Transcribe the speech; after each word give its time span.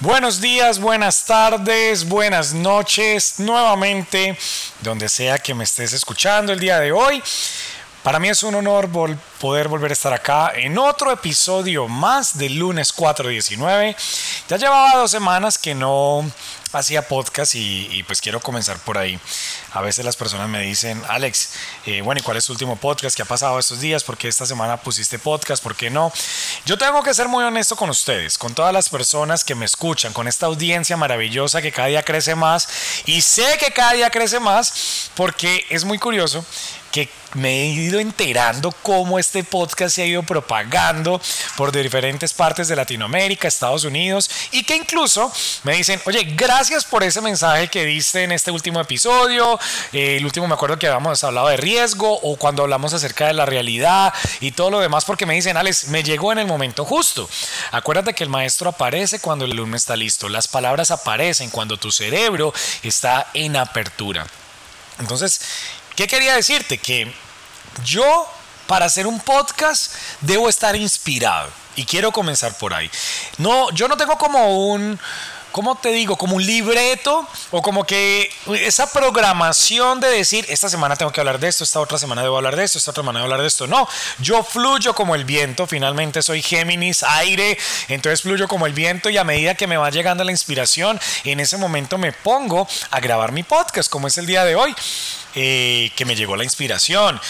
Buenos 0.00 0.42
días, 0.42 0.78
buenas 0.78 1.24
tardes, 1.24 2.06
buenas 2.06 2.52
noches, 2.52 3.36
nuevamente, 3.40 4.36
donde 4.82 5.08
sea 5.08 5.38
que 5.38 5.54
me 5.54 5.64
estés 5.64 5.94
escuchando 5.94 6.52
el 6.52 6.60
día 6.60 6.78
de 6.80 6.92
hoy. 6.92 7.22
Para 8.02 8.18
mí 8.18 8.28
es 8.28 8.42
un 8.42 8.54
honor 8.54 8.90
poder 9.40 9.68
volver 9.68 9.90
a 9.90 9.94
estar 9.94 10.12
acá 10.12 10.52
en 10.54 10.76
otro 10.76 11.10
episodio 11.10 11.88
más 11.88 12.36
del 12.36 12.58
lunes 12.58 12.92
419. 12.92 13.96
Ya 14.50 14.56
llevaba 14.58 14.98
dos 14.98 15.10
semanas 15.10 15.56
que 15.56 15.74
no 15.74 16.30
hacía 16.72 17.06
podcast 17.08 17.54
y, 17.54 18.02
pues 18.04 18.20
quiero 18.20 18.40
comenzar 18.40 18.78
por 18.78 18.98
ahí. 18.98 19.18
A 19.72 19.80
veces 19.80 20.04
las 20.04 20.16
personas 20.16 20.48
me 20.48 20.60
dicen, 20.62 21.02
Alex, 21.08 21.50
eh, 21.86 22.00
bueno, 22.02 22.20
¿y 22.20 22.22
cuál 22.22 22.36
es 22.36 22.44
tu 22.46 22.52
último 22.52 22.76
podcast? 22.76 23.16
¿Qué 23.16 23.22
ha 23.22 23.26
pasado 23.26 23.58
estos 23.58 23.80
días? 23.80 24.04
¿Por 24.04 24.16
qué 24.16 24.28
esta 24.28 24.46
semana 24.46 24.76
pusiste 24.76 25.18
podcast? 25.18 25.62
¿Por 25.62 25.74
qué 25.74 25.90
no? 25.90 26.12
Yo 26.64 26.76
tengo 26.76 27.02
que 27.02 27.14
ser 27.14 27.28
muy 27.28 27.44
honesto 27.44 27.76
con 27.76 27.90
ustedes, 27.90 28.38
con 28.38 28.54
todas 28.54 28.72
las 28.72 28.88
personas 28.88 29.44
que 29.44 29.54
me 29.54 29.64
escuchan, 29.64 30.12
con 30.12 30.28
esta 30.28 30.46
audiencia 30.46 30.96
maravillosa 30.96 31.62
que 31.62 31.72
cada 31.72 31.88
día 31.88 32.02
crece 32.02 32.34
más 32.34 32.68
y 33.06 33.22
sé 33.22 33.56
que 33.58 33.70
cada 33.70 33.92
día 33.92 34.10
crece 34.10 34.40
más 34.40 35.10
porque 35.14 35.64
es 35.70 35.84
muy 35.84 35.98
curioso 35.98 36.44
que 36.96 37.10
me 37.34 37.62
he 37.62 37.66
ido 37.66 38.00
enterando 38.00 38.72
cómo 38.82 39.18
este 39.18 39.44
podcast 39.44 39.94
se 39.94 40.02
ha 40.02 40.06
ido 40.06 40.22
propagando 40.22 41.20
por 41.54 41.70
diferentes 41.70 42.32
partes 42.32 42.68
de 42.68 42.76
Latinoamérica, 42.76 43.46
Estados 43.46 43.84
Unidos, 43.84 44.30
y 44.52 44.62
que 44.62 44.76
incluso 44.76 45.30
me 45.62 45.76
dicen, 45.76 46.00
oye, 46.06 46.22
gracias 46.24 46.55
por 46.88 47.02
ese 47.02 47.20
mensaje 47.20 47.68
que 47.68 47.84
diste 47.84 48.22
en 48.22 48.32
este 48.32 48.50
último 48.50 48.80
episodio, 48.80 49.60
eh, 49.92 50.16
el 50.16 50.24
último 50.24 50.48
me 50.48 50.54
acuerdo 50.54 50.78
que 50.78 50.86
habíamos 50.86 51.22
hablado 51.22 51.48
de 51.48 51.58
riesgo 51.58 52.18
o 52.22 52.36
cuando 52.36 52.62
hablamos 52.62 52.94
acerca 52.94 53.26
de 53.26 53.34
la 53.34 53.44
realidad 53.44 54.14
y 54.40 54.52
todo 54.52 54.70
lo 54.70 54.80
demás, 54.80 55.04
porque 55.04 55.26
me 55.26 55.34
dicen, 55.34 55.58
Alex, 55.58 55.88
me 55.88 56.02
llegó 56.02 56.32
en 56.32 56.38
el 56.38 56.46
momento 56.46 56.86
justo. 56.86 57.28
Acuérdate 57.72 58.14
que 58.14 58.24
el 58.24 58.30
maestro 58.30 58.70
aparece 58.70 59.18
cuando 59.18 59.44
el 59.44 59.52
alumno 59.52 59.76
está 59.76 59.96
listo, 59.96 60.30
las 60.30 60.48
palabras 60.48 60.90
aparecen 60.90 61.50
cuando 61.50 61.76
tu 61.76 61.92
cerebro 61.92 62.54
está 62.82 63.26
en 63.34 63.56
apertura. 63.56 64.26
Entonces, 64.98 65.42
¿qué 65.94 66.06
quería 66.06 66.34
decirte? 66.36 66.78
Que 66.78 67.12
yo, 67.84 68.26
para 68.66 68.86
hacer 68.86 69.06
un 69.06 69.20
podcast, 69.20 69.94
debo 70.22 70.48
estar 70.48 70.74
inspirado. 70.74 71.50
Y 71.76 71.84
quiero 71.84 72.12
comenzar 72.12 72.56
por 72.56 72.72
ahí. 72.72 72.90
No, 73.36 73.70
yo 73.72 73.88
no 73.88 73.98
tengo 73.98 74.16
como 74.16 74.70
un 74.70 74.98
¿cómo 75.56 75.74
te 75.74 75.90
digo? 75.90 76.16
Como 76.18 76.36
un 76.36 76.44
libreto 76.44 77.26
o 77.50 77.62
como 77.62 77.84
que 77.84 78.30
esa 78.60 78.92
programación 78.92 80.00
de 80.00 80.08
decir, 80.08 80.44
esta 80.50 80.68
semana 80.68 80.96
tengo 80.96 81.10
que 81.12 81.20
hablar 81.20 81.40
de 81.40 81.48
esto, 81.48 81.64
esta 81.64 81.80
otra 81.80 81.96
semana 81.96 82.20
debo 82.22 82.36
hablar 82.36 82.56
de 82.56 82.64
esto, 82.64 82.76
esta 82.76 82.90
otra 82.90 83.02
semana 83.02 83.20
debo 83.20 83.24
hablar 83.24 83.40
de 83.40 83.46
esto. 83.46 83.66
No, 83.66 83.88
yo 84.18 84.42
fluyo 84.42 84.94
como 84.94 85.14
el 85.14 85.24
viento, 85.24 85.66
finalmente 85.66 86.20
soy 86.20 86.42
Géminis, 86.42 87.02
aire, 87.02 87.56
entonces 87.88 88.20
fluyo 88.20 88.48
como 88.48 88.66
el 88.66 88.74
viento 88.74 89.08
y 89.08 89.16
a 89.16 89.24
medida 89.24 89.54
que 89.54 89.66
me 89.66 89.78
va 89.78 89.88
llegando 89.88 90.24
la 90.24 90.30
inspiración, 90.30 91.00
en 91.24 91.40
ese 91.40 91.56
momento 91.56 91.96
me 91.96 92.12
pongo 92.12 92.68
a 92.90 93.00
grabar 93.00 93.32
mi 93.32 93.42
podcast, 93.42 93.88
como 93.88 94.08
es 94.08 94.18
el 94.18 94.26
día 94.26 94.44
de 94.44 94.56
hoy, 94.56 94.76
eh, 95.36 95.90
que 95.94 96.04
me 96.04 96.16
llegó 96.16 96.34
la 96.34 96.44
inspiración. 96.44 97.20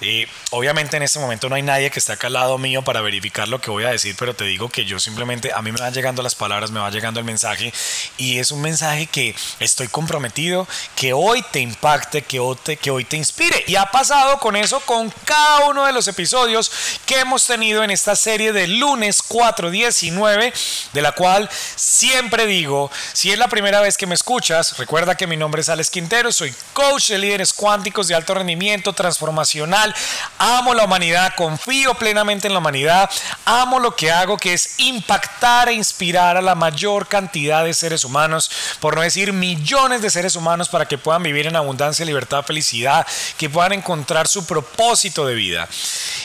Eh, 0.00 0.28
obviamente 0.50 0.96
en 0.96 1.02
este 1.02 1.18
momento 1.18 1.48
no 1.48 1.56
hay 1.56 1.62
nadie 1.62 1.90
que 1.90 1.98
esté 1.98 2.12
acá 2.12 2.28
al 2.28 2.34
lado 2.34 2.56
mío 2.56 2.82
para 2.82 3.00
verificar 3.00 3.48
lo 3.48 3.60
que 3.60 3.70
voy 3.70 3.82
a 3.82 3.90
decir, 3.90 4.14
pero 4.16 4.32
te 4.32 4.44
digo 4.44 4.68
que 4.68 4.84
yo 4.84 5.00
simplemente, 5.00 5.52
a 5.52 5.60
mí 5.60 5.72
me 5.72 5.80
van 5.80 5.92
llegando 5.92 6.22
las 6.22 6.36
palabras, 6.36 6.70
me 6.70 6.78
va 6.78 6.90
llegando 6.90 7.18
el 7.18 7.26
mensaje 7.26 7.72
y 8.16 8.38
es 8.38 8.52
un 8.52 8.60
mensaje 8.60 9.06
que 9.06 9.34
estoy 9.58 9.88
comprometido, 9.88 10.68
que 10.94 11.12
hoy 11.12 11.44
te 11.50 11.58
impacte, 11.58 12.22
que 12.22 12.38
hoy 12.38 12.56
te, 12.62 12.76
que 12.76 12.92
hoy 12.92 13.04
te 13.04 13.16
inspire. 13.16 13.64
Y 13.66 13.74
ha 13.74 13.86
pasado 13.86 14.38
con 14.38 14.54
eso 14.54 14.78
con 14.80 15.12
cada 15.24 15.66
uno 15.66 15.84
de 15.84 15.92
los 15.92 16.06
episodios 16.06 16.70
que 17.04 17.18
hemos 17.18 17.44
tenido 17.46 17.82
en 17.82 17.90
esta 17.90 18.14
serie 18.14 18.52
de 18.52 18.68
lunes 18.68 19.20
419, 19.22 20.52
de 20.92 21.02
la 21.02 21.12
cual 21.12 21.50
siempre 21.74 22.46
digo, 22.46 22.90
si 23.12 23.32
es 23.32 23.38
la 23.38 23.48
primera 23.48 23.80
vez 23.80 23.96
que 23.96 24.06
me 24.06 24.14
escuchas, 24.14 24.78
recuerda 24.78 25.16
que 25.16 25.26
mi 25.26 25.36
nombre 25.36 25.60
es 25.60 25.68
Alex 25.68 25.90
Quintero, 25.90 26.30
soy 26.30 26.54
coach 26.72 27.08
de 27.08 27.18
líderes 27.18 27.47
cuánticos 27.52 28.08
de 28.08 28.14
alto 28.14 28.34
rendimiento 28.34 28.92
transformacional 28.92 29.94
amo 30.38 30.74
la 30.74 30.84
humanidad, 30.84 31.34
confío 31.36 31.94
plenamente 31.94 32.46
en 32.46 32.52
la 32.52 32.60
humanidad, 32.60 33.10
amo 33.44 33.78
lo 33.80 33.94
que 33.96 34.10
hago, 34.10 34.36
que 34.36 34.52
es 34.52 34.78
impactar 34.78 35.68
e 35.68 35.74
inspirar 35.74 36.36
a 36.36 36.42
la 36.42 36.54
mayor 36.54 37.08
cantidad 37.08 37.64
de 37.64 37.74
seres 37.74 38.04
humanos, 38.04 38.50
por 38.80 38.94
no 38.94 39.02
decir 39.02 39.32
millones 39.32 40.02
de 40.02 40.10
seres 40.10 40.36
humanos, 40.36 40.68
para 40.68 40.86
que 40.86 40.98
puedan 40.98 41.22
vivir 41.22 41.46
en 41.46 41.56
abundancia, 41.56 42.04
libertad, 42.04 42.44
felicidad, 42.44 43.06
que 43.36 43.50
puedan 43.50 43.72
encontrar 43.72 44.28
su 44.28 44.46
propósito 44.46 45.26
de 45.26 45.34
vida. 45.34 45.68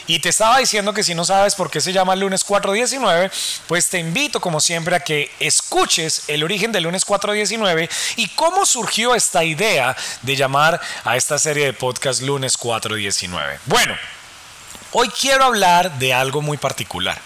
Y 0.07 0.19
te 0.19 0.29
estaba 0.29 0.59
diciendo 0.59 0.93
que 0.93 1.03
si 1.03 1.15
no 1.15 1.25
sabes 1.25 1.55
por 1.55 1.71
qué 1.71 1.81
se 1.81 1.93
llama 1.93 2.15
lunes 2.15 2.43
419, 2.43 3.31
pues 3.67 3.89
te 3.89 3.99
invito 3.99 4.39
como 4.39 4.59
siempre 4.59 4.95
a 4.95 4.99
que 4.99 5.31
escuches 5.39 6.23
el 6.27 6.43
origen 6.43 6.71
del 6.71 6.83
lunes 6.83 7.05
419 7.05 7.89
y 8.17 8.27
cómo 8.29 8.65
surgió 8.65 9.15
esta 9.15 9.43
idea 9.43 9.95
de 10.21 10.35
llamar 10.35 10.79
a 11.03 11.12
esta 11.17 11.37
serie 11.37 11.65
de 11.65 11.73
podcast 11.73 12.21
lunes 12.21 12.57
419. 12.57 13.59
Bueno, 13.65 13.95
hoy 14.91 15.09
quiero 15.09 15.45
hablar 15.45 15.99
de 15.99 16.13
algo 16.13 16.41
muy 16.41 16.57
particular. 16.57 17.19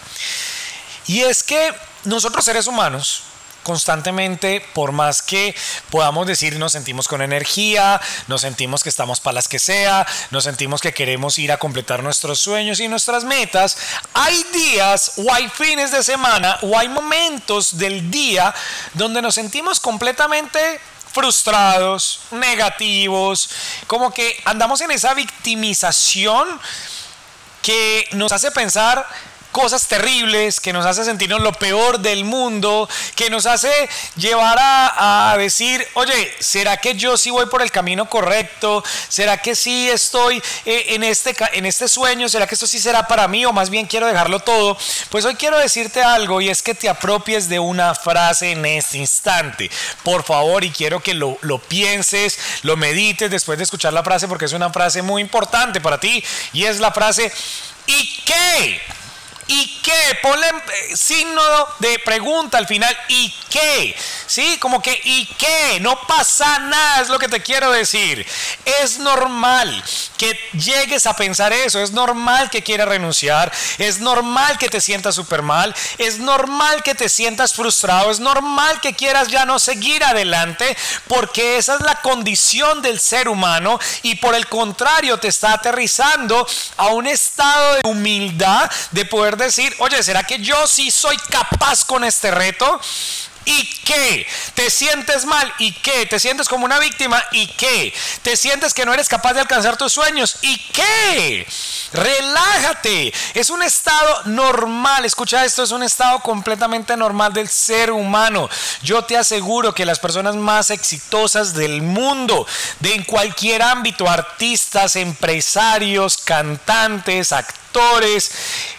Y 1.06 1.22
es 1.22 1.44
que 1.44 1.74
nosotros 2.04 2.44
seres 2.44 2.68
humanos, 2.68 3.24
constantemente, 3.64 4.66
por 4.74 4.92
más 4.92 5.22
que 5.22 5.56
podamos 5.90 6.28
decir 6.28 6.58
nos 6.58 6.74
sentimos 6.74 7.08
con 7.08 7.22
energía, 7.22 8.02
nos 8.28 8.42
sentimos 8.42 8.84
que 8.84 8.90
estamos 8.90 9.20
para 9.20 9.36
las 9.36 9.48
que 9.48 9.60
sea, 9.60 10.06
nos 10.32 10.44
sentimos 10.44 10.82
que 10.82 10.94
queremos 10.94 11.40
ir 11.40 11.52
a 11.52 11.58
completar 11.58 12.04
nuestros 12.04 12.40
sueños 12.40 12.80
y 12.80 12.88
nuestras 12.88 13.24
metas, 13.24 13.78
hay 14.14 14.46
días 14.54 15.14
o 15.18 15.34
hay 15.34 15.48
fines 15.50 15.92
de 15.92 16.04
semana 16.04 16.58
o 16.62 16.78
hay 16.78 16.90
momentos 16.90 17.78
del 17.78 18.12
día 18.12 18.54
donde 18.94 19.22
nos 19.22 19.36
sentimos 19.36 19.80
completamente 19.80 20.80
frustrados, 21.18 22.20
negativos, 22.30 23.50
como 23.88 24.14
que 24.14 24.40
andamos 24.46 24.82
en 24.82 24.92
esa 24.92 25.16
victimización 25.16 26.48
que 27.64 28.08
nos 28.12 28.32
hace 28.32 28.52
pensar 28.52 29.04
cosas 29.58 29.88
terribles, 29.88 30.60
que 30.60 30.72
nos 30.72 30.86
hace 30.86 31.04
sentirnos 31.04 31.42
lo 31.42 31.52
peor 31.52 31.98
del 31.98 32.26
mundo, 32.26 32.88
que 33.16 33.32
nos 33.32 33.48
hace 33.48 33.72
llevar 34.16 34.56
a, 34.62 35.36
decir, 35.40 35.84
oye, 35.96 36.32
¿será 36.40 36.78
que 36.78 36.94
yo 36.94 37.18
sí 37.18 37.32
voy 37.32 37.48
por 37.48 37.64
el 37.64 37.72
camino 37.72 38.08
correcto? 38.08 38.84
¿Será 39.10 39.38
que 39.38 39.56
sí 39.56 39.90
estoy 39.90 40.44
eh, 40.64 40.86
en, 40.90 41.04
este, 41.04 41.36
en 41.54 41.66
este 41.66 41.88
sueño? 41.88 42.30
¿Será 42.30 42.46
que 42.46 42.54
esto 42.54 42.68
sí 42.68 42.78
será 42.78 43.08
para 43.08 43.28
mí 43.28 43.48
o 43.48 43.52
más 43.52 43.72
bien 43.72 43.88
quiero 43.88 44.06
dejarlo 44.06 44.42
todo? 44.42 44.78
Pues 45.10 45.26
hoy 45.26 45.34
quiero 45.34 45.58
decirte 45.58 46.04
algo 46.04 46.40
y 46.40 46.50
es 46.50 46.62
que 46.62 46.76
te 46.76 46.88
apropies 46.88 47.50
de 47.50 47.58
una 47.58 47.96
frase 47.96 48.52
en 48.52 48.64
este 48.64 49.00
instante, 49.00 49.72
por 50.04 50.24
favor, 50.24 50.66
y 50.66 50.70
quiero 50.70 51.02
que 51.02 51.16
lo, 51.16 51.36
lo 51.42 51.58
pienses, 51.58 52.38
lo 52.62 52.78
medites 52.78 53.32
después 53.32 53.58
de 53.58 53.64
escuchar 53.64 53.92
la 53.92 54.04
frase 54.04 54.28
porque 54.28 54.46
es 54.46 54.54
una 54.54 54.70
frase 54.70 55.02
muy 55.02 55.24
importante 55.24 55.82
para 55.82 56.00
ti 56.00 56.24
y 56.54 56.66
es 56.66 56.80
la 56.80 56.92
frase, 56.92 57.32
¿y 57.88 58.22
qué? 58.24 58.82
¿Y 59.48 59.80
qué? 59.82 60.20
Ponle 60.22 60.48
eh, 60.48 60.98
signo 60.98 61.42
de 61.80 62.00
pregunta 62.00 62.58
al 62.58 62.68
final. 62.68 62.96
¿Y 63.08 63.34
qué? 63.50 63.96
¿Sí? 64.26 64.58
Como 64.60 64.82
que 64.82 65.00
¿y 65.06 65.26
qué? 65.38 65.80
No 65.80 66.00
pasa 66.06 66.60
nada, 66.60 67.02
es 67.02 67.08
lo 67.08 67.18
que 67.18 67.30
te 67.30 67.42
quiero 67.42 67.72
decir. 67.72 68.26
Es 68.66 69.00
normal 69.00 69.84
que 70.18 70.38
llegues 70.54 71.06
a 71.06 71.16
pensar 71.16 71.54
eso. 71.54 71.80
Es 71.80 71.92
normal 71.92 72.50
que 72.50 72.62
quieras 72.62 72.90
renunciar. 72.90 73.52
Es 73.78 74.00
normal 74.00 74.58
que 74.58 74.68
te 74.68 74.82
sientas 74.82 75.16
súper 75.16 75.42
mal. 75.42 75.74
Es 75.98 76.20
normal 76.20 76.84
que 76.84 76.94
te 76.94 77.08
sientas 77.08 77.54
frustrado. 77.54 78.12
Es 78.12 78.20
normal 78.20 78.82
que 78.82 78.96
quieras 78.96 79.30
ya 79.30 79.46
no 79.46 79.60
seguir 79.60 80.04
adelante. 80.04 80.76
Porque 81.08 81.58
esa 81.58 81.76
es 81.76 81.82
la 81.82 82.02
condición 82.02 82.82
del 82.82 83.00
ser 83.00 83.30
humano. 83.30 83.80
Y 84.04 84.16
por 84.16 84.36
el 84.36 84.48
contrario, 84.48 85.18
te 85.20 85.30
está 85.30 85.54
aterrizando 85.54 86.46
a 86.76 86.88
un 86.88 87.08
estado 87.08 87.76
de 87.76 87.82
humildad 87.90 88.70
de 88.92 89.06
poder 89.06 89.37
decir, 89.46 89.74
oye, 89.80 90.02
¿será 90.04 90.24
que 90.24 90.40
yo 90.40 90.68
sí 90.68 90.92
soy 90.92 91.18
capaz 91.30 91.86
con 91.86 92.04
este 92.04 92.32
reto? 92.32 92.80
¿Y 93.48 93.66
qué? 93.86 94.28
¿Te 94.56 94.70
sientes 94.70 95.24
mal? 95.24 95.54
¿Y 95.58 95.72
qué? 95.72 96.06
¿Te 96.06 96.20
sientes 96.20 96.50
como 96.50 96.66
una 96.66 96.80
víctima? 96.80 97.24
¿Y 97.32 97.48
qué? 97.48 97.94
¿Te 98.22 98.36
sientes 98.36 98.74
que 98.74 98.86
no 98.86 98.94
eres 98.94 99.08
capaz 99.08 99.32
de 99.34 99.40
alcanzar 99.40 99.78
tus 99.78 99.94
sueños? 99.94 100.36
¿Y 100.42 100.58
qué? 100.74 101.48
Relájate. 101.94 103.14
Es 103.34 103.50
un 103.50 103.64
estado 103.64 104.24
normal. 104.26 105.06
Escucha 105.06 105.46
esto, 105.46 105.64
es 105.64 105.72
un 105.72 105.84
estado 105.84 106.20
completamente 106.20 106.98
normal 106.98 107.32
del 107.32 107.48
ser 107.48 107.92
humano. 107.92 108.50
Yo 108.84 109.06
te 109.06 109.16
aseguro 109.16 109.74
que 109.74 109.86
las 109.86 110.00
personas 110.00 110.36
más 110.36 110.70
exitosas 110.70 111.54
del 111.54 111.82
mundo, 111.82 112.46
de 112.82 112.96
en 112.96 113.06
cualquier 113.06 113.62
ámbito, 113.62 114.10
artistas, 114.10 114.98
empresarios, 114.98 116.18
cantantes, 116.18 117.32
actores, 117.32 118.32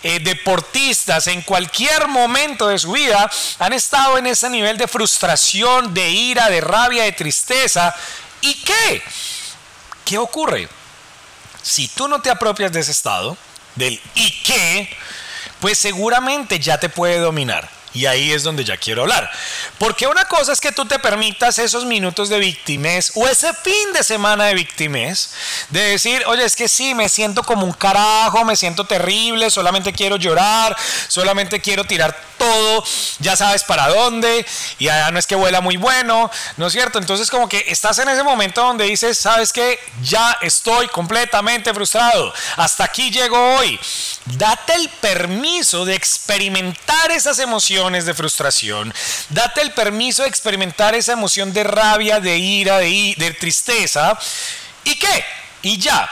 eh, 0.02 0.18
deportistas, 0.20 1.26
en 1.28 1.42
cualquier 1.42 2.08
momento 2.08 2.68
de 2.68 2.78
su 2.78 2.92
vida, 2.92 3.30
han 3.58 3.72
estado 3.72 4.18
en 4.18 4.26
ese 4.26 4.50
nivel 4.50 4.57
de 4.62 4.88
frustración, 4.88 5.94
de 5.94 6.10
ira, 6.10 6.50
de 6.50 6.60
rabia, 6.60 7.04
de 7.04 7.12
tristeza. 7.12 7.94
¿Y 8.40 8.54
qué? 8.62 9.02
¿Qué 10.04 10.18
ocurre? 10.18 10.68
Si 11.62 11.88
tú 11.88 12.08
no 12.08 12.20
te 12.20 12.30
apropias 12.30 12.72
de 12.72 12.80
ese 12.80 12.92
estado, 12.92 13.36
del 13.74 14.00
¿y 14.14 14.42
qué? 14.42 14.96
Pues 15.60 15.78
seguramente 15.78 16.58
ya 16.58 16.78
te 16.78 16.88
puede 16.88 17.18
dominar. 17.18 17.68
Y 17.98 18.06
ahí 18.06 18.30
es 18.32 18.44
donde 18.44 18.62
ya 18.62 18.76
quiero 18.76 19.02
hablar. 19.02 19.28
Porque 19.76 20.06
una 20.06 20.24
cosa 20.26 20.52
es 20.52 20.60
que 20.60 20.70
tú 20.70 20.84
te 20.84 21.00
permitas 21.00 21.58
esos 21.58 21.84
minutos 21.84 22.28
de 22.28 22.38
victimez 22.38 23.10
o 23.16 23.26
ese 23.26 23.52
fin 23.54 23.92
de 23.92 24.04
semana 24.04 24.44
de 24.44 24.54
victimez, 24.54 25.30
de 25.70 25.80
decir, 25.80 26.22
oye, 26.28 26.44
es 26.44 26.54
que 26.54 26.68
sí, 26.68 26.94
me 26.94 27.08
siento 27.08 27.42
como 27.42 27.66
un 27.66 27.72
carajo, 27.72 28.44
me 28.44 28.54
siento 28.54 28.84
terrible, 28.84 29.50
solamente 29.50 29.92
quiero 29.92 30.14
llorar, 30.14 30.76
solamente 31.08 31.60
quiero 31.60 31.82
tirar 31.82 32.16
todo, 32.38 32.84
ya 33.18 33.34
sabes 33.34 33.64
para 33.64 33.88
dónde, 33.88 34.46
y 34.78 34.88
allá 34.88 35.10
no 35.10 35.18
es 35.18 35.26
que 35.26 35.34
vuela 35.34 35.60
muy 35.60 35.76
bueno, 35.76 36.30
¿no 36.56 36.68
es 36.68 36.72
cierto? 36.72 37.00
Entonces 37.00 37.28
como 37.32 37.48
que 37.48 37.64
estás 37.66 37.98
en 37.98 38.08
ese 38.08 38.22
momento 38.22 38.62
donde 38.62 38.84
dices, 38.84 39.18
sabes 39.18 39.52
que 39.52 39.76
ya 40.02 40.38
estoy 40.40 40.86
completamente 40.86 41.74
frustrado, 41.74 42.32
hasta 42.56 42.84
aquí 42.84 43.10
llego 43.10 43.56
hoy. 43.56 43.80
Date 44.24 44.74
el 44.74 44.88
permiso 44.88 45.84
de 45.84 45.96
experimentar 45.96 47.10
esas 47.10 47.40
emociones 47.40 47.87
de 47.92 48.14
frustración, 48.14 48.92
date 49.30 49.62
el 49.62 49.72
permiso 49.72 50.22
de 50.22 50.28
experimentar 50.28 50.94
esa 50.94 51.12
emoción 51.12 51.52
de 51.52 51.64
rabia, 51.64 52.20
de 52.20 52.36
ira, 52.36 52.78
de, 52.78 53.14
de 53.16 53.30
tristeza, 53.32 54.18
¿y 54.84 54.96
qué? 54.96 55.24
Y 55.62 55.78
ya. 55.78 56.08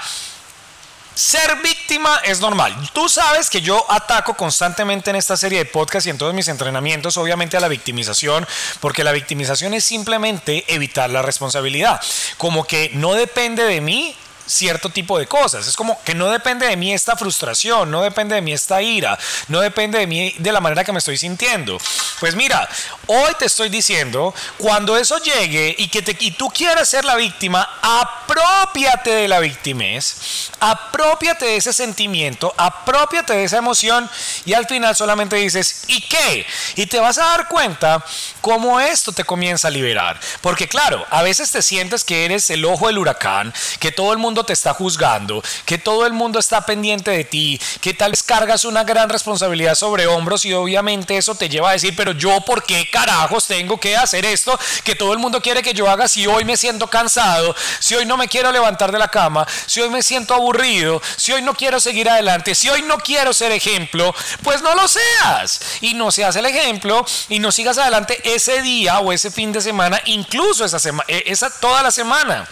Ser 1.15 1.57
víctima 1.63 2.21
es 2.25 2.41
normal. 2.41 2.77
Tú 2.93 3.09
sabes 3.09 3.49
que 3.49 3.63
yo 3.63 3.87
ataco 3.89 4.35
constantemente 4.35 5.09
en 5.09 5.17
esta 5.17 5.35
serie 5.35 5.61
de 5.61 5.65
podcasts 5.65 6.07
y 6.07 6.11
en 6.11 6.19
todos 6.19 6.35
mis 6.35 6.49
entrenamientos, 6.49 7.17
obviamente, 7.17 7.57
a 7.57 7.61
la 7.61 7.69
victimización, 7.69 8.47
porque 8.81 9.03
la 9.03 9.13
victimización 9.13 9.73
es 9.73 9.83
simplemente 9.83 10.65
evitar 10.69 11.09
la 11.09 11.23
responsabilidad. 11.23 12.03
Como 12.37 12.65
que 12.65 12.91
no 12.93 13.15
depende 13.15 13.65
de 13.65 13.81
mí 13.81 14.15
cierto 14.47 14.91
tipo 14.91 15.19
de 15.19 15.27
cosas. 15.27 15.67
Es 15.67 15.77
como 15.77 16.01
que 16.05 16.15
no 16.15 16.31
depende 16.31 16.67
de 16.67 16.77
mí 16.77 16.93
esta 16.93 17.17
frustración, 17.17 17.91
no 17.91 18.03
depende 18.03 18.35
de 18.35 18.43
mí 18.43 18.53
esta 18.53 18.81
ira, 18.81 19.19
no 19.49 19.61
depende 19.61 19.99
de 19.99 20.07
mí 20.07 20.35
de 20.39 20.53
la 20.53 20.61
manera 20.61 20.85
que 20.85 20.93
me 20.93 20.99
estoy 20.99 21.17
sintiendo. 21.17 21.79
Pues 22.21 22.35
mira, 22.35 22.69
hoy 23.07 23.33
te 23.39 23.47
estoy 23.47 23.69
diciendo, 23.69 24.35
cuando 24.59 24.97
eso 24.97 25.19
llegue 25.19 25.75
y 25.79 25.89
que 25.89 26.03
te, 26.03 26.17
y 26.21 26.31
tú 26.33 26.49
quieras 26.49 26.89
ser 26.89 27.05
la 27.05 27.17
víctima, 27.17 27.69
apropiate 27.83 29.11
de 29.11 29.29
la 29.29 29.41
victimez, 29.41 30.51
apropiate 30.61 31.45
de 31.45 31.57
ese 31.57 31.73
sentimiento, 31.73 32.55
apropiate 32.57 33.35
de 33.35 33.45
esa 33.45 33.59
emoción 33.59 34.09
y 34.45 34.55
al 34.55 34.67
final 34.67 34.97
solamente 34.97 35.37
dices, 35.37 35.85
¿y 35.89 36.01
qué? 36.03 36.47
Y 36.77 36.87
te 36.87 37.01
vas 37.01 37.19
a 37.19 37.25
dar 37.25 37.49
cuenta 37.49 38.05
cómo 38.41 38.81
esto 38.81 39.13
te 39.13 39.25
comienza 39.25 39.69
a 39.69 39.71
liberar. 39.71 40.19
Porque 40.41 40.69
claro, 40.69 41.05
a 41.11 41.23
veces 41.23 41.51
te 41.51 41.63
sientes 41.63 42.05
que 42.05 42.25
eres 42.25 42.49
el 42.51 42.65
ojo 42.65 42.87
del 42.87 42.99
huracán, 42.99 43.53
que 43.81 43.93
todo 43.93 44.13
el 44.13 44.19
mundo 44.19 44.36
te 44.45 44.53
está 44.53 44.75
juzgando, 44.75 45.43
que 45.65 45.79
todo 45.79 46.07
el 46.07 46.13
mundo 46.13 46.39
está 46.39 46.67
pendiente 46.67 47.11
de 47.11 47.25
ti, 47.25 47.61
que 47.81 47.95
tal 47.95 48.13
vez 48.13 48.23
cargas 48.23 48.65
una 48.65 48.85
gran 48.85 49.09
responsabilidad 49.09 49.75
sobre 49.75 50.07
hombros 50.07 50.45
y 50.45 50.53
obviamente 50.53 51.17
eso 51.17 51.35
te 51.35 51.49
lleva 51.49 51.71
a 51.71 51.73
decir, 51.73 51.95
pero 51.97 52.13
yo 52.13 52.41
por 52.43 52.65
qué 52.65 52.89
carajos 52.91 53.47
tengo 53.47 53.79
que 53.79 53.97
hacer 53.97 54.25
esto 54.25 54.59
que 54.85 54.95
todo 54.95 55.13
el 55.13 55.19
mundo 55.19 55.41
quiere 55.41 55.63
que 55.63 55.75
yo 55.75 55.89
haga 55.89 56.09
si 56.09 56.27
hoy 56.27 56.45
me 56.45 56.57
siento 56.57 56.89
cansado, 56.89 57.55
si 57.79 57.95
hoy 57.95 58.07
no 58.07 58.17
me 58.17 58.29
quiero 58.29 58.53
levantar 58.53 58.93
de 58.93 58.99
la 58.99 59.09
cama, 59.09 59.47
si 59.67 59.81
hoy 59.81 59.91
me 59.91 60.03
siento 60.03 60.35
aburrido, 60.35 61.01
si 61.17 61.33
hoy 61.33 61.43
no 61.43 61.55
quiero 61.55 61.81
seguir 61.81 62.09
adelante, 62.09 62.55
si 62.55 62.69
hoy 62.69 62.83
no 62.83 62.99
quiero 62.99 63.33
ser 63.33 63.53
ejemplo, 63.53 64.15
pues 64.43 64.63
no 64.63 64.75
lo 64.75 64.89
seas 64.89 65.61
y 65.81 65.95
no 65.95 66.11
seas 66.11 66.37
el 66.37 66.47
ejemplo 66.47 67.05
y 67.29 67.39
no 67.39 67.53
sigas 67.53 67.79
adelante 67.79 68.21
ese 68.25 68.63
día 68.63 69.01
o 69.01 69.13
ese 69.13 69.31
fin 69.31 69.53
de 69.53 69.61
semana, 69.61 70.01
incluso 70.07 70.65
esa 70.65 70.79
semana, 70.79 71.07
esa 71.09 71.51
toda 71.61 71.83
la 71.83 71.91
semana. 71.91 72.49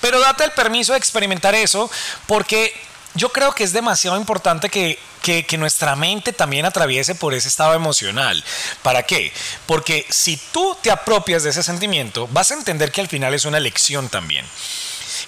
Pero 0.00 0.20
date 0.20 0.44
el 0.44 0.52
permiso 0.52 0.92
de 0.92 0.98
experimentar 0.98 1.54
eso 1.54 1.90
porque 2.26 2.72
yo 3.14 3.30
creo 3.30 3.52
que 3.52 3.64
es 3.64 3.72
demasiado 3.72 4.16
importante 4.16 4.68
que, 4.68 4.98
que, 5.22 5.56
nuestra 5.56 5.94
mente 5.94 6.32
también 6.32 6.66
atraviese 6.66 7.14
por 7.14 7.32
ese 7.32 7.48
estado 7.48 7.74
emocional. 7.74 8.42
¿Para 8.82 9.04
qué? 9.04 9.32
Porque 9.66 10.04
si 10.10 10.36
tú 10.36 10.76
te 10.82 10.90
apropias 10.90 11.44
de 11.44 11.50
ese 11.50 11.62
sentimiento, 11.62 12.28
vas 12.32 12.50
a 12.50 12.54
entender 12.54 12.90
que 12.90 13.00
al 13.00 13.08
final 13.08 13.32
es 13.32 13.44
una 13.44 13.58
elección 13.58 14.08
también. 14.08 14.44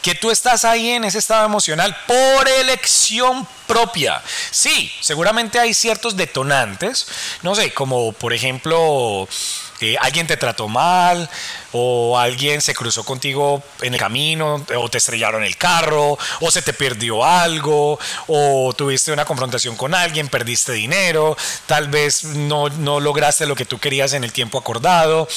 Que 0.03 0.17
tú 0.17 0.31
estás 0.31 0.65
ahí 0.65 0.91
en 0.91 1.05
ese 1.05 1.19
estado 1.19 1.47
emocional 1.47 1.97
por 2.07 2.49
elección 2.49 3.47
propia. 3.67 4.21
Sí, 4.51 4.93
seguramente 5.01 5.59
hay 5.61 5.73
ciertos 5.73 6.17
detonantes, 6.17 7.07
no 7.43 7.55
sé, 7.55 7.73
como 7.73 8.13
por 8.13 8.33
ejemplo 8.33 9.29
eh, 9.81 9.97
alguien 10.01 10.27
te 10.27 10.37
trató 10.37 10.69
mal 10.69 11.29
o 11.73 12.19
alguien 12.19 12.61
se 12.63 12.75
cruzó 12.75 13.05
contigo 13.05 13.63
en 13.83 13.93
el 13.93 14.01
camino 14.01 14.65
o 14.77 14.89
te 14.89 14.99
estrellaron 14.99 15.45
el 15.45 15.57
carro 15.57 16.19
o 16.41 16.51
se 16.51 16.63
te 16.63 16.73
perdió 16.73 17.25
algo 17.25 17.99
o 18.27 18.73
tuviste 18.75 19.13
una 19.13 19.25
confrontación 19.25 19.77
con 19.77 19.95
alguien, 19.95 20.29
perdiste 20.29 20.73
dinero, 20.73 21.37
tal 21.67 21.89
vez 21.89 22.25
no, 22.25 22.69
no 22.69 23.01
lograste 23.01 23.47
lo 23.47 23.55
que 23.55 23.67
tú 23.67 23.79
querías 23.79 24.15
en 24.15 24.25
el 24.25 24.33
tiempo 24.33 24.59
acordado, 24.59 25.29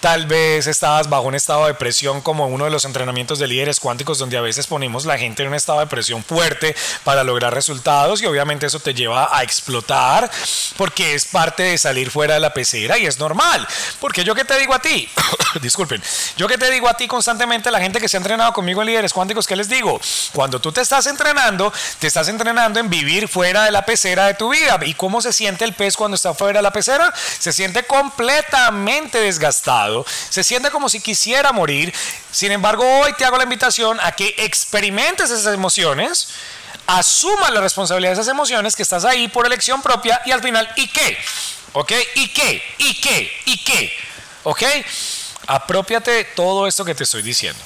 tal 0.00 0.26
vez 0.26 0.66
estabas 0.66 1.08
bajo 1.08 1.24
un 1.24 1.34
estado 1.34 1.66
de 1.66 1.74
presión 1.74 2.20
como 2.20 2.46
uno 2.48 2.64
de 2.64 2.70
los 2.70 2.84
entrenamientos 2.84 3.38
de 3.38 3.46
líderes 3.46 3.78
cuánticos 3.78 4.18
donde 4.18 4.36
a 4.36 4.40
veces 4.40 4.66
ponemos 4.66 5.04
la 5.04 5.18
gente 5.18 5.42
en 5.42 5.48
un 5.48 5.54
estado 5.54 5.80
de 5.80 5.86
presión 5.86 6.24
fuerte 6.24 6.74
para 7.04 7.22
lograr 7.22 7.54
resultados 7.54 8.20
y 8.20 8.26
obviamente 8.26 8.66
eso 8.66 8.80
te 8.80 8.94
lleva 8.94 9.36
a 9.36 9.42
explotar 9.42 10.30
porque 10.76 11.14
es 11.14 11.24
parte 11.24 11.62
de 11.62 11.78
salir 11.78 12.10
fuera 12.10 12.34
de 12.34 12.40
la 12.40 12.52
pecera 12.52 12.98
y 12.98 13.06
es 13.06 13.18
normal. 13.18 13.66
Porque 14.00 14.24
yo 14.24 14.34
que 14.34 14.44
te 14.44 14.58
digo 14.58 14.74
a 14.74 14.78
ti, 14.78 15.08
disculpen, 15.62 16.02
yo 16.36 16.48
que 16.48 16.58
te 16.58 16.70
digo 16.70 16.88
a 16.88 16.94
ti 16.94 17.06
constantemente, 17.06 17.70
la 17.70 17.80
gente 17.80 18.00
que 18.00 18.08
se 18.08 18.16
ha 18.16 18.18
entrenado 18.18 18.52
conmigo 18.52 18.82
en 18.82 18.86
líderes 18.86 19.12
cuánticos, 19.12 19.46
¿qué 19.46 19.56
les 19.56 19.68
digo? 19.68 20.00
Cuando 20.32 20.60
tú 20.60 20.72
te 20.72 20.80
estás 20.80 21.06
entrenando, 21.06 21.72
te 21.98 22.06
estás 22.06 22.28
entrenando 22.28 22.80
en 22.80 22.88
vivir 22.88 23.28
fuera 23.28 23.64
de 23.64 23.70
la 23.70 23.84
pecera 23.84 24.26
de 24.26 24.34
tu 24.34 24.50
vida. 24.50 24.78
¿Y 24.84 24.94
cómo 24.94 25.20
se 25.20 25.32
siente 25.32 25.64
el 25.64 25.74
pez 25.74 25.96
cuando 25.96 26.14
está 26.16 26.34
fuera 26.34 26.58
de 26.58 26.62
la 26.62 26.72
pecera? 26.72 27.12
Se 27.38 27.52
siente 27.52 27.84
completamente 27.84 29.20
desgastado, 29.20 30.04
se 30.30 30.44
siente 30.44 30.70
como 30.70 30.88
si 30.88 31.00
quisiera 31.00 31.52
morir. 31.52 31.92
Sin 32.30 32.52
embargo, 32.52 32.84
hoy 33.00 33.12
te 33.14 33.24
hago 33.24 33.36
la 33.36 33.44
invitación 33.44 33.98
a 34.00 34.12
que 34.12 34.34
experimentes 34.38 35.30
esas 35.30 35.54
emociones 35.54 36.28
asuma 36.86 37.50
la 37.50 37.60
responsabilidad 37.60 38.10
de 38.10 38.20
esas 38.20 38.28
emociones 38.28 38.76
que 38.76 38.82
estás 38.82 39.04
ahí 39.04 39.28
por 39.28 39.46
elección 39.46 39.82
propia 39.82 40.20
y 40.24 40.32
al 40.32 40.42
final, 40.42 40.68
¿y 40.76 40.88
qué? 40.88 41.16
¿Ok? 41.74 41.92
¿Y 42.14 42.28
qué? 42.28 42.62
¿Y 42.78 43.00
qué? 43.00 43.42
¿Y 43.46 43.64
qué? 43.64 43.92
¿Ok? 44.44 44.62
Apropiate 45.46 46.24
todo 46.36 46.68
esto 46.68 46.84
que 46.84 46.94
te 46.94 47.02
estoy 47.02 47.22
diciendo. 47.22 47.60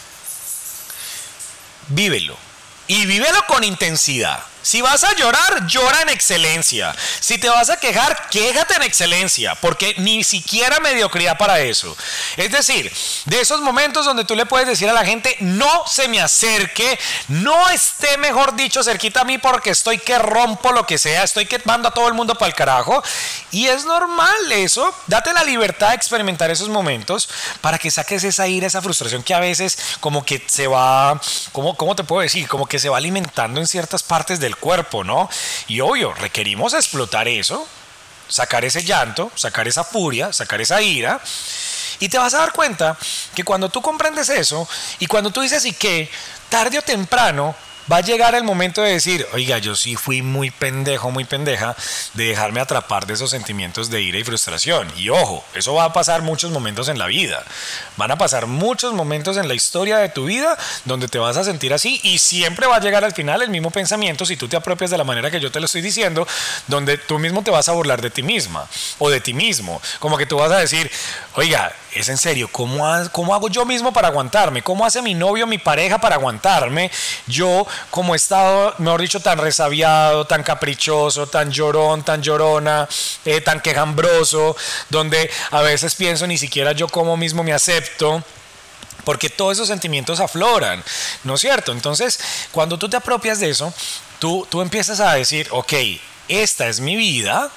Vívelo. 1.89 2.37
Y 2.87 3.05
vívelo 3.05 3.39
con 3.47 3.65
intensidad. 3.65 4.43
Si 4.63 4.83
vas 4.83 5.05
a 5.05 5.15
llorar, 5.15 5.67
llora 5.67 6.03
en 6.03 6.09
excelencia. 6.09 6.95
Si 7.21 7.39
te 7.39 7.49
vas 7.49 7.71
a 7.71 7.79
quejar, 7.79 8.29
quéjate 8.29 8.75
en 8.75 8.83
excelencia, 8.83 9.55
porque 9.57 9.95
ni 9.99 10.25
siquiera 10.25 10.81
mediocridad 10.81 11.39
para 11.39 11.61
eso. 11.61 11.97
Es 12.37 12.51
decir, 12.51 12.93
de 13.27 13.41
esos 13.41 13.61
momentos 13.61 14.05
donde 14.05 14.25
tú 14.25 14.35
le 14.35 14.47
puedes 14.47 14.67
decir 14.67 14.89
a 14.89 14.93
la 14.93 15.05
gente, 15.05 15.37
no 15.41 15.85
se 15.87 16.09
me 16.09 16.21
acerque, 16.21 16.99
no 17.29 17.69
esté, 17.71 18.19
mejor 18.19 18.57
dicho, 18.57 18.83
cerquita 18.83 19.21
a 19.21 19.25
mí 19.25 19.39
porque 19.39 19.71
estoy 19.71 19.99
que 19.99 20.19
rompo 20.19 20.73
lo 20.73 20.87
que 20.87 20.99
sea, 20.99 21.23
estoy 21.23 21.47
que 21.47 21.61
mando 21.65 21.89
a 21.89 21.95
todo 21.95 22.09
el 22.09 22.15
mundo 22.15 22.35
para 22.35 22.49
el 22.49 22.55
carajo. 22.55 23.03
Y 23.51 23.69
es 23.69 23.85
normal 23.85 24.53
eso. 24.53 24.93
Date 25.07 25.33
la 25.33 25.45
libertad 25.45 25.91
de 25.91 25.95
experimentar 25.95 26.51
esos 26.51 26.69
momentos 26.69 27.29
para 27.61 27.79
que 27.79 27.91
saques 27.91 28.25
esa 28.25 28.47
ira, 28.47 28.67
esa 28.67 28.83
frustración 28.83 29.23
que 29.23 29.35
a 29.35 29.41
veces 29.41 29.79
como 30.01 30.25
que 30.25 30.45
se 30.47 30.67
va, 30.67 31.21
¿cómo, 31.53 31.77
cómo 31.77 31.95
te 31.97 32.05
puedo 32.05 32.23
decir? 32.23 32.49
Como 32.49 32.67
que 32.67 32.79
se 32.79 32.89
va 32.89 32.99
alimentando 32.99 33.61
en 33.61 33.67
ciertas 33.67 34.03
partes 34.03 34.41
del 34.49 34.57
cuerpo, 34.57 35.05
¿no? 35.05 35.29
Y 35.67 35.81
obvio, 35.81 36.13
requerimos 36.15 36.73
explotar 36.75 37.29
eso, 37.29 37.69
sacar 38.29 38.65
ese 38.65 38.83
llanto, 38.83 39.31
sacar 39.35 39.69
esa 39.69 39.85
furia, 39.85 40.33
sacar 40.33 40.61
esa 40.61 40.81
ira. 40.81 41.21
Y 42.01 42.09
te 42.09 42.19
vas 42.19 42.35
a 42.35 42.39
dar 42.39 42.53
cuenta 42.53 42.97
que 43.35 43.45
cuando 43.45 43.69
tú 43.69 43.83
comprendes 43.83 44.29
eso 44.29 44.69
y 44.99 45.07
cuando 45.07 45.31
tú 45.31 45.41
dices 45.41 45.65
y 45.65 45.73
que 45.73 46.11
tarde 46.49 46.79
o 46.79 46.83
temprano 46.83 47.55
va 47.91 47.99
a 47.99 48.01
llegar 48.01 48.35
el 48.35 48.45
momento 48.45 48.83
de 48.83 48.93
decir, 48.93 49.27
oiga, 49.33 49.59
yo 49.59 49.75
sí 49.75 49.97
fui 49.97 50.23
muy 50.23 50.51
pendejo, 50.51 51.11
muy 51.11 51.25
pendeja 51.25 51.77
de 52.15 52.29
dejarme 52.29 52.61
atrapar 52.61 53.07
de 53.07 53.15
esos 53.15 53.31
sentimientos 53.31 53.91
de 53.91 54.03
ira 54.03 54.19
y 54.19 54.25
frustración. 54.25 54.89
Y 54.97 55.09
ojo, 55.09 55.45
eso 55.55 55.75
va 55.75 55.85
a 55.85 55.93
pasar 55.93 56.23
muchos 56.23 56.51
momentos 56.51 56.89
en 56.89 56.99
la 56.99 57.07
vida. 57.07 57.45
Van 57.97 58.11
a 58.11 58.19
pasar 58.19 58.47
muchos 58.47 58.95
momentos 58.95 59.37
en 59.37 59.49
la 59.49 59.55
historia 59.55 59.99
de 59.99 60.09
tu 60.09 60.27
vida 60.27 60.57
donde 60.85 61.09
te 61.09 61.19
vas 61.19 61.37
a 61.37 61.45
sentir 61.45 61.73
así 61.73 62.01
y 62.03 62.19
siempre 62.19 62.67
va 62.67 62.77
a 62.77 62.81
llegar 62.81 63.05
al 63.05 63.13
final 63.13 63.43
el 63.43 63.51
mismo 63.51 63.71
pensamiento 63.71 64.27
si 64.27 64.37
tú 64.37 64.49
te 64.49 64.57
apropias 64.57 64.91
de 64.91 64.99
la 64.99 65.05
manera 65.05 65.31
que 65.31 65.41
yo 65.41 65.51
te 65.51 65.61
lo 65.61 65.67
estoy 65.67 65.81
diciendo, 65.81 66.27
donde 66.67 66.99
tú 66.99 67.19
mismo 67.19 67.43
te 67.43 67.51
vas 67.51 67.69
a 67.69 67.73
burlar 67.73 68.03
de 68.03 68.11
ti 68.11 68.23
misma 68.23 68.69
o 68.99 69.11
de 69.11 69.21
ti 69.21 69.35
mismo. 69.35 69.81
Como 69.99 70.17
que 70.19 70.27
tú 70.27 70.37
vas 70.37 70.53
a 70.53 70.59
decir, 70.59 70.91
oiga, 71.35 71.73
es 71.95 72.09
en 72.09 72.19
serio, 72.19 72.49
¿cómo, 72.53 72.85
¿cómo 73.13 73.35
hago 73.35 73.49
yo 73.49 73.65
mismo 73.65 73.93
para 73.93 74.09
aguantarme? 74.09 74.63
¿Cómo 74.63 74.85
hace 74.85 75.03
mi 75.03 75.15
novio, 75.15 75.47
mi 75.47 75.59
pareja 75.59 75.99
para 75.99 76.17
aguantarme? 76.17 76.91
Yo, 77.27 77.67
como 77.91 78.15
he 78.15 78.17
estado, 78.17 78.75
mejor 78.79 79.01
dicho, 79.01 79.21
tan 79.21 79.39
resabiado, 79.39 80.27
tan 80.27 80.43
caprichoso, 80.43 81.27
tan 81.27 81.51
llorón, 81.51 82.03
tan 82.03 82.23
llorona, 82.23 82.89
eh, 83.25 83.41
tan 83.41 83.61
quejambroso, 83.61 84.57
donde 84.91 85.31
a 85.51 85.63
veces 85.63 85.95
pienso 85.95 86.27
ni 86.27 86.39
siquiera 86.39 86.73
yo 86.73 86.89
como 86.89 87.17
mismo 87.17 87.43
me 87.43 87.53
acepto 87.53 88.23
porque 89.05 89.31
todos 89.31 89.55
esos 89.55 89.69
sentimientos 89.69 90.21
afloran, 90.21 90.85
¿no 91.25 91.37
es 91.37 91.41
cierto? 91.41 91.73
Entonces, 91.73 92.21
cuando 92.53 92.79
tú 92.79 92.91
te 92.91 92.99
apropias 92.99 93.41
de 93.41 93.49
eso, 93.49 93.73
tú, 94.19 94.47
tú 94.51 94.61
empiezas 94.61 95.01
a 95.01 95.15
decir, 95.15 95.49
ok, 95.51 95.73
esta 96.29 96.69
es 96.69 96.81
mi 96.81 96.95
vida, 96.95 97.51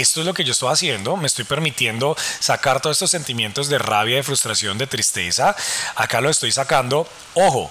esto 0.00 0.20
es 0.20 0.26
lo 0.26 0.34
que 0.34 0.44
yo 0.44 0.52
estoy 0.52 0.72
haciendo, 0.72 1.16
me 1.16 1.26
estoy 1.26 1.44
permitiendo 1.44 2.16
sacar 2.40 2.80
todos 2.80 2.96
estos 2.96 3.10
sentimientos 3.10 3.68
de 3.68 3.78
rabia, 3.78 4.16
de 4.16 4.22
frustración, 4.22 4.78
de 4.78 4.86
tristeza, 4.86 5.56
acá 5.96 6.20
lo 6.20 6.30
estoy 6.30 6.52
sacando, 6.52 7.08
ojo, 7.34 7.70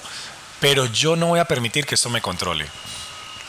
pero 0.59 0.85
yo 0.85 1.15
no 1.15 1.27
voy 1.27 1.39
a 1.39 1.45
permitir 1.45 1.85
que 1.85 1.95
esto 1.95 2.09
me 2.09 2.21
controle. 2.21 2.65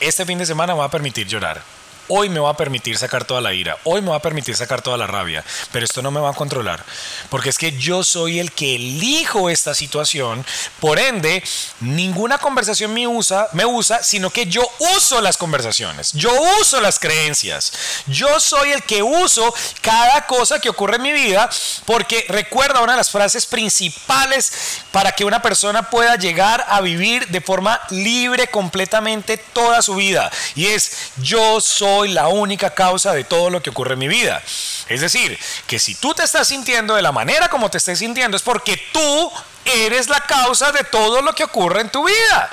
Este 0.00 0.26
fin 0.26 0.38
de 0.38 0.46
semana 0.46 0.74
me 0.74 0.80
va 0.80 0.86
a 0.86 0.90
permitir 0.90 1.26
llorar 1.26 1.62
Hoy 2.08 2.28
me 2.28 2.38
va 2.38 2.50
a 2.50 2.56
permitir 2.56 2.98
sacar 2.98 3.24
toda 3.24 3.40
la 3.40 3.54
ira, 3.54 3.78
hoy 3.84 4.02
me 4.02 4.10
va 4.10 4.16
a 4.16 4.22
permitir 4.22 4.54
sacar 4.54 4.82
toda 4.82 4.98
la 4.98 5.06
rabia, 5.06 5.42
pero 5.72 5.86
esto 5.86 6.02
no 6.02 6.10
me 6.10 6.20
va 6.20 6.30
a 6.30 6.34
controlar, 6.34 6.84
porque 7.30 7.48
es 7.48 7.56
que 7.56 7.72
yo 7.78 8.04
soy 8.04 8.40
el 8.40 8.52
que 8.52 8.74
elijo 8.74 9.48
esta 9.48 9.74
situación, 9.74 10.44
por 10.80 10.98
ende, 10.98 11.42
ninguna 11.80 12.36
conversación 12.36 12.92
me 12.92 13.06
usa, 13.06 13.48
me 13.52 13.64
usa, 13.64 14.02
sino 14.02 14.28
que 14.28 14.44
yo 14.44 14.62
uso 14.96 15.22
las 15.22 15.38
conversaciones, 15.38 16.12
yo 16.12 16.30
uso 16.60 16.78
las 16.82 16.98
creencias, 16.98 17.72
yo 18.06 18.38
soy 18.38 18.72
el 18.72 18.82
que 18.82 19.02
uso 19.02 19.54
cada 19.80 20.26
cosa 20.26 20.60
que 20.60 20.68
ocurre 20.68 20.96
en 20.96 21.02
mi 21.02 21.12
vida, 21.12 21.48
porque 21.86 22.26
recuerda 22.28 22.82
una 22.82 22.92
de 22.92 22.98
las 22.98 23.10
frases 23.10 23.46
principales 23.46 24.52
para 24.92 25.12
que 25.12 25.24
una 25.24 25.40
persona 25.40 25.88
pueda 25.88 26.16
llegar 26.16 26.66
a 26.68 26.82
vivir 26.82 27.28
de 27.28 27.40
forma 27.40 27.80
libre 27.88 28.48
completamente 28.48 29.38
toda 29.38 29.80
su 29.80 29.94
vida, 29.94 30.30
y 30.54 30.66
es 30.66 30.92
yo 31.16 31.62
soy 31.62 31.93
la 32.02 32.28
única 32.28 32.70
causa 32.70 33.12
de 33.12 33.24
todo 33.24 33.50
lo 33.50 33.62
que 33.62 33.70
ocurre 33.70 33.94
en 33.94 34.00
mi 34.00 34.08
vida. 34.08 34.42
Es 34.88 35.00
decir, 35.00 35.38
que 35.66 35.78
si 35.78 35.94
tú 35.94 36.14
te 36.14 36.24
estás 36.24 36.48
sintiendo 36.48 36.94
de 36.94 37.02
la 37.02 37.12
manera 37.12 37.48
como 37.48 37.70
te 37.70 37.78
estés 37.78 38.00
sintiendo 38.00 38.36
es 38.36 38.42
porque 38.42 38.76
tú 38.92 39.32
eres 39.64 40.08
la 40.08 40.20
causa 40.20 40.72
de 40.72 40.84
todo 40.84 41.22
lo 41.22 41.34
que 41.34 41.44
ocurre 41.44 41.80
en 41.80 41.90
tu 41.90 42.04
vida. 42.04 42.50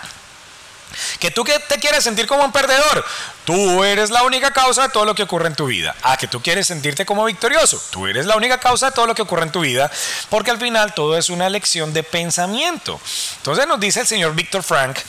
Que 1.19 1.31
tú 1.31 1.43
que 1.43 1.57
te 1.59 1.79
quieres 1.79 2.03
sentir 2.03 2.27
como 2.27 2.43
un 2.43 2.51
perdedor, 2.51 3.05
tú 3.45 3.83
eres 3.83 4.09
la 4.09 4.23
única 4.23 4.51
causa 4.51 4.83
de 4.83 4.89
todo 4.89 5.05
lo 5.05 5.15
que 5.15 5.23
ocurre 5.23 5.47
en 5.47 5.55
tu 5.55 5.67
vida. 5.67 5.95
A 6.03 6.17
que 6.17 6.27
tú 6.27 6.41
quieres 6.41 6.67
sentirte 6.67 7.05
como 7.05 7.23
victorioso, 7.25 7.81
tú 7.91 8.07
eres 8.07 8.25
la 8.25 8.35
única 8.35 8.59
causa 8.59 8.87
de 8.87 8.91
todo 8.91 9.07
lo 9.07 9.15
que 9.15 9.21
ocurre 9.21 9.43
en 9.43 9.51
tu 9.51 9.61
vida, 9.61 9.89
porque 10.29 10.51
al 10.51 10.59
final 10.59 10.93
todo 10.93 11.17
es 11.17 11.29
una 11.29 11.49
lección 11.49 11.93
de 11.93 12.03
pensamiento. 12.03 12.99
Entonces 13.37 13.67
nos 13.67 13.79
dice 13.79 14.01
el 14.01 14.07
señor 14.07 14.35
Víctor 14.35 14.63
Frank 14.63 14.99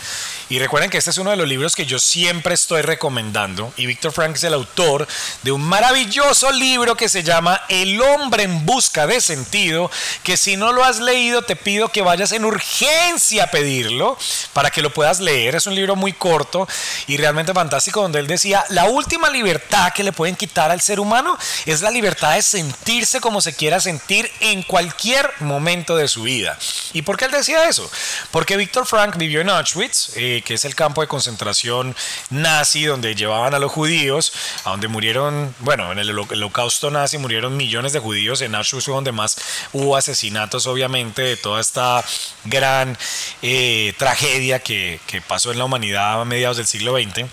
y 0.52 0.58
recuerden 0.58 0.90
que 0.90 0.98
este 0.98 1.08
es 1.08 1.16
uno 1.16 1.30
de 1.30 1.38
los 1.38 1.48
libros 1.48 1.74
que 1.74 1.86
yo 1.86 1.98
siempre 1.98 2.52
estoy 2.52 2.82
recomendando. 2.82 3.72
Y 3.78 3.86
Víctor 3.86 4.12
Frank 4.12 4.36
es 4.36 4.44
el 4.44 4.52
autor 4.52 5.08
de 5.42 5.50
un 5.50 5.62
maravilloso 5.62 6.52
libro 6.52 6.94
que 6.94 7.08
se 7.08 7.22
llama 7.22 7.62
El 7.70 7.98
hombre 8.02 8.42
en 8.42 8.66
busca 8.66 9.06
de 9.06 9.22
sentido. 9.22 9.90
Que 10.22 10.36
si 10.36 10.58
no 10.58 10.72
lo 10.72 10.84
has 10.84 11.00
leído, 11.00 11.40
te 11.40 11.56
pido 11.56 11.88
que 11.88 12.02
vayas 12.02 12.32
en 12.32 12.44
urgencia 12.44 13.44
a 13.44 13.46
pedirlo 13.46 14.18
para 14.52 14.70
que 14.70 14.82
lo 14.82 14.92
puedas 14.92 15.20
leer. 15.20 15.54
Es 15.54 15.66
un 15.66 15.74
libro 15.74 15.96
muy 15.96 16.12
corto 16.12 16.68
y 17.06 17.16
realmente 17.16 17.54
fantástico, 17.54 18.02
donde 18.02 18.18
él 18.18 18.26
decía: 18.26 18.62
La 18.68 18.84
última 18.84 19.30
libertad 19.30 19.94
que 19.94 20.04
le 20.04 20.12
pueden 20.12 20.36
quitar 20.36 20.70
al 20.70 20.82
ser 20.82 21.00
humano 21.00 21.38
es 21.64 21.80
la 21.80 21.90
libertad 21.90 22.34
de 22.34 22.42
sentirse 22.42 23.22
como 23.22 23.40
se 23.40 23.54
quiera 23.54 23.80
sentir 23.80 24.30
en 24.40 24.62
cualquier 24.64 25.30
momento 25.40 25.96
de 25.96 26.08
su 26.08 26.24
vida. 26.24 26.58
¿Y 26.92 27.00
por 27.00 27.16
qué 27.16 27.24
él 27.24 27.30
decía 27.30 27.70
eso? 27.70 27.90
Porque 28.30 28.58
Víctor 28.58 28.84
Frank 28.84 29.16
vivió 29.16 29.40
en 29.40 29.48
Auschwitz. 29.48 30.10
Eh, 30.16 30.41
que 30.42 30.54
es 30.54 30.64
el 30.64 30.74
campo 30.74 31.00
de 31.00 31.08
concentración 31.08 31.94
nazi 32.30 32.84
donde 32.84 33.14
llevaban 33.14 33.54
a 33.54 33.58
los 33.58 33.72
judíos, 33.72 34.32
a 34.64 34.70
donde 34.70 34.88
murieron, 34.88 35.54
bueno, 35.60 35.92
en 35.92 35.98
el 35.98 36.18
holocausto 36.18 36.90
nazi 36.90 37.18
murieron 37.18 37.56
millones 37.56 37.92
de 37.92 37.98
judíos, 37.98 38.40
en 38.40 38.54
Auschwitz 38.54 38.86
donde 38.86 39.12
más 39.12 39.36
hubo 39.72 39.96
asesinatos 39.96 40.66
obviamente 40.66 41.22
de 41.22 41.36
toda 41.36 41.60
esta 41.60 42.04
gran 42.44 42.96
eh, 43.42 43.94
tragedia 43.98 44.58
que, 44.58 45.00
que 45.06 45.20
pasó 45.20 45.52
en 45.52 45.58
la 45.58 45.64
humanidad 45.64 46.20
a 46.20 46.24
mediados 46.24 46.56
del 46.56 46.66
siglo 46.66 46.96
XX. 46.96 47.26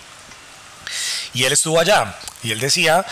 Y 1.34 1.44
él 1.44 1.54
estuvo 1.54 1.80
allá 1.80 2.18
y 2.44 2.52
él 2.52 2.60
decía 2.60 3.06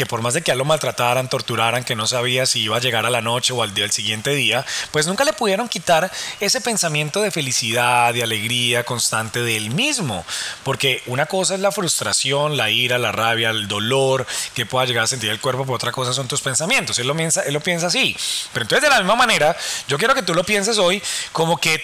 que 0.00 0.06
por 0.06 0.22
más 0.22 0.32
de 0.32 0.40
que 0.40 0.50
a 0.50 0.54
lo 0.54 0.64
maltrataran, 0.64 1.28
torturaran, 1.28 1.84
que 1.84 1.94
no 1.94 2.06
sabía 2.06 2.46
si 2.46 2.60
iba 2.60 2.78
a 2.78 2.80
llegar 2.80 3.04
a 3.04 3.10
la 3.10 3.20
noche 3.20 3.52
o 3.52 3.62
al 3.62 3.74
día 3.74 3.86
siguiente 3.92 4.30
día, 4.30 4.64
pues 4.92 5.06
nunca 5.06 5.24
le 5.24 5.34
pudieron 5.34 5.68
quitar 5.68 6.10
ese 6.40 6.62
pensamiento 6.62 7.20
de 7.20 7.30
felicidad, 7.30 8.14
de 8.14 8.22
alegría 8.22 8.82
constante 8.82 9.42
de 9.42 9.58
él 9.58 9.68
mismo. 9.72 10.24
Porque 10.64 11.02
una 11.04 11.26
cosa 11.26 11.54
es 11.54 11.60
la 11.60 11.70
frustración, 11.70 12.56
la 12.56 12.70
ira, 12.70 12.96
la 12.96 13.12
rabia, 13.12 13.50
el 13.50 13.68
dolor 13.68 14.26
que 14.54 14.64
pueda 14.64 14.86
llegar 14.86 15.04
a 15.04 15.06
sentir 15.06 15.28
el 15.28 15.38
cuerpo, 15.38 15.64
pero 15.64 15.74
otra 15.74 15.92
cosa 15.92 16.14
son 16.14 16.28
tus 16.28 16.40
pensamientos. 16.40 16.98
Él 16.98 17.06
lo 17.06 17.14
piensa, 17.14 17.42
él 17.42 17.52
lo 17.52 17.60
piensa 17.60 17.88
así. 17.88 18.16
Pero 18.54 18.62
entonces 18.62 18.82
de 18.82 18.88
la 18.88 19.00
misma 19.00 19.16
manera, 19.16 19.54
yo 19.86 19.98
quiero 19.98 20.14
que 20.14 20.22
tú 20.22 20.32
lo 20.32 20.44
pienses 20.44 20.78
hoy 20.78 21.02
como 21.32 21.58
que 21.58 21.78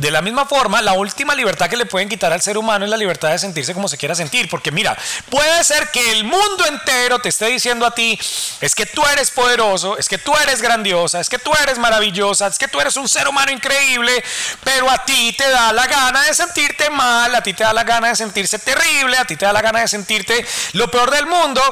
de 0.00 0.10
la 0.10 0.22
misma 0.22 0.46
forma, 0.46 0.80
la 0.80 0.94
última 0.94 1.34
libertad 1.34 1.68
que 1.68 1.76
le 1.76 1.84
pueden 1.84 2.08
quitar 2.08 2.32
al 2.32 2.40
ser 2.40 2.56
humano 2.56 2.86
es 2.86 2.90
la 2.90 2.96
libertad 2.96 3.32
de 3.32 3.38
sentirse 3.38 3.74
como 3.74 3.86
se 3.86 3.98
quiera 3.98 4.14
sentir. 4.14 4.48
Porque 4.48 4.72
mira, 4.72 4.96
puede 5.28 5.62
ser 5.62 5.90
que 5.90 6.12
el 6.12 6.24
mundo 6.24 6.64
entero 6.66 7.18
te 7.18 7.28
esté 7.28 7.46
diciendo 7.48 7.84
a 7.84 7.94
ti, 7.94 8.18
es 8.62 8.74
que 8.74 8.86
tú 8.86 9.02
eres 9.12 9.30
poderoso, 9.30 9.98
es 9.98 10.08
que 10.08 10.16
tú 10.16 10.34
eres 10.42 10.62
grandiosa, 10.62 11.20
es 11.20 11.28
que 11.28 11.38
tú 11.38 11.52
eres 11.62 11.78
maravillosa, 11.78 12.46
es 12.46 12.58
que 12.58 12.66
tú 12.66 12.80
eres 12.80 12.96
un 12.96 13.08
ser 13.08 13.28
humano 13.28 13.52
increíble, 13.52 14.24
pero 14.64 14.90
a 14.90 15.04
ti 15.04 15.34
te 15.36 15.46
da 15.50 15.70
la 15.74 15.86
gana 15.86 16.22
de 16.22 16.32
sentirte 16.32 16.88
mal, 16.88 17.34
a 17.34 17.42
ti 17.42 17.52
te 17.52 17.64
da 17.64 17.74
la 17.74 17.84
gana 17.84 18.08
de 18.08 18.16
sentirse 18.16 18.58
terrible, 18.58 19.18
a 19.18 19.26
ti 19.26 19.36
te 19.36 19.44
da 19.44 19.52
la 19.52 19.60
gana 19.60 19.80
de 19.80 19.88
sentirte 19.88 20.46
lo 20.72 20.90
peor 20.90 21.10
del 21.10 21.26
mundo. 21.26 21.62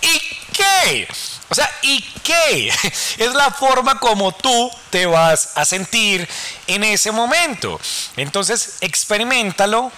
¿Y 0.00 0.18
qué? 0.52 1.08
O 1.48 1.54
sea, 1.54 1.70
¿y 1.82 2.02
qué? 2.22 2.72
Es 3.18 3.32
la 3.34 3.50
forma 3.50 3.98
como 3.98 4.32
tú 4.32 4.70
te 4.90 5.06
vas 5.06 5.50
a 5.54 5.64
sentir 5.64 6.28
en 6.66 6.84
ese 6.84 7.12
momento. 7.12 7.80
Entonces, 8.16 8.78
experimentalo, 8.80 9.92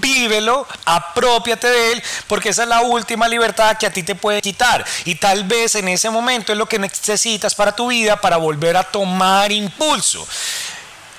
vívelo, 0.00 0.66
apropiate 0.84 1.68
de 1.68 1.92
él, 1.92 2.02
porque 2.28 2.50
esa 2.50 2.62
es 2.62 2.68
la 2.68 2.82
última 2.82 3.26
libertad 3.28 3.76
que 3.76 3.86
a 3.86 3.92
ti 3.92 4.02
te 4.02 4.14
puede 4.14 4.40
quitar. 4.40 4.84
Y 5.04 5.16
tal 5.16 5.44
vez 5.44 5.74
en 5.74 5.88
ese 5.88 6.10
momento 6.10 6.52
es 6.52 6.58
lo 6.58 6.66
que 6.66 6.78
necesitas 6.78 7.54
para 7.54 7.74
tu 7.74 7.88
vida 7.88 8.20
para 8.20 8.36
volver 8.36 8.76
a 8.76 8.84
tomar 8.84 9.50
impulso 9.50 10.26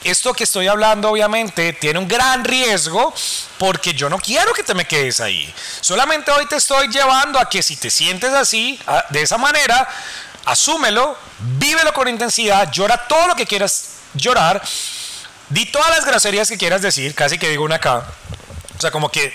esto 0.10 0.34
que 0.34 0.46
estoy 0.46 0.68
hablando 0.68 1.10
obviamente 1.10 1.74
tiene 1.74 2.00
un 2.00 2.08
gran 2.08 2.44
riesgo 2.44 3.14
porque 3.58 3.94
yo 3.94 4.10
no 4.10 4.18
quiero 4.20 4.54
que 4.54 4.64
te 4.64 4.74
me 4.74 4.86
quedes 4.86 5.20
ahí. 5.20 5.54
Solamente 5.82 6.32
hoy 6.32 6.46
te 6.46 6.56
estoy 6.56 6.88
llevando 6.88 7.40
a 7.40 7.50
que 7.50 7.62
si 7.62 7.76
te 7.76 7.90
sientes 7.90 8.32
así, 8.32 8.80
de 9.10 9.22
esa 9.22 9.38
manera, 9.38 9.88
asúmelo, 10.46 11.18
vívelo 11.40 11.94
con 11.94 12.08
intensidad, 12.08 12.72
llora 12.72 13.08
todo 13.08 13.28
lo 13.28 13.36
que 13.36 13.46
quieras 13.46 13.96
llorar, 14.14 14.62
di 15.50 15.66
todas 15.66 15.90
las 15.90 16.06
groserías 16.06 16.48
que 16.50 16.58
quieras 16.58 16.82
decir, 16.82 17.14
casi 17.14 17.38
que 17.38 17.50
digo 17.50 17.64
una 17.64 17.76
acá. 17.76 18.06
O 18.78 18.82
sea, 18.82 18.92
como 18.92 19.10
que 19.10 19.34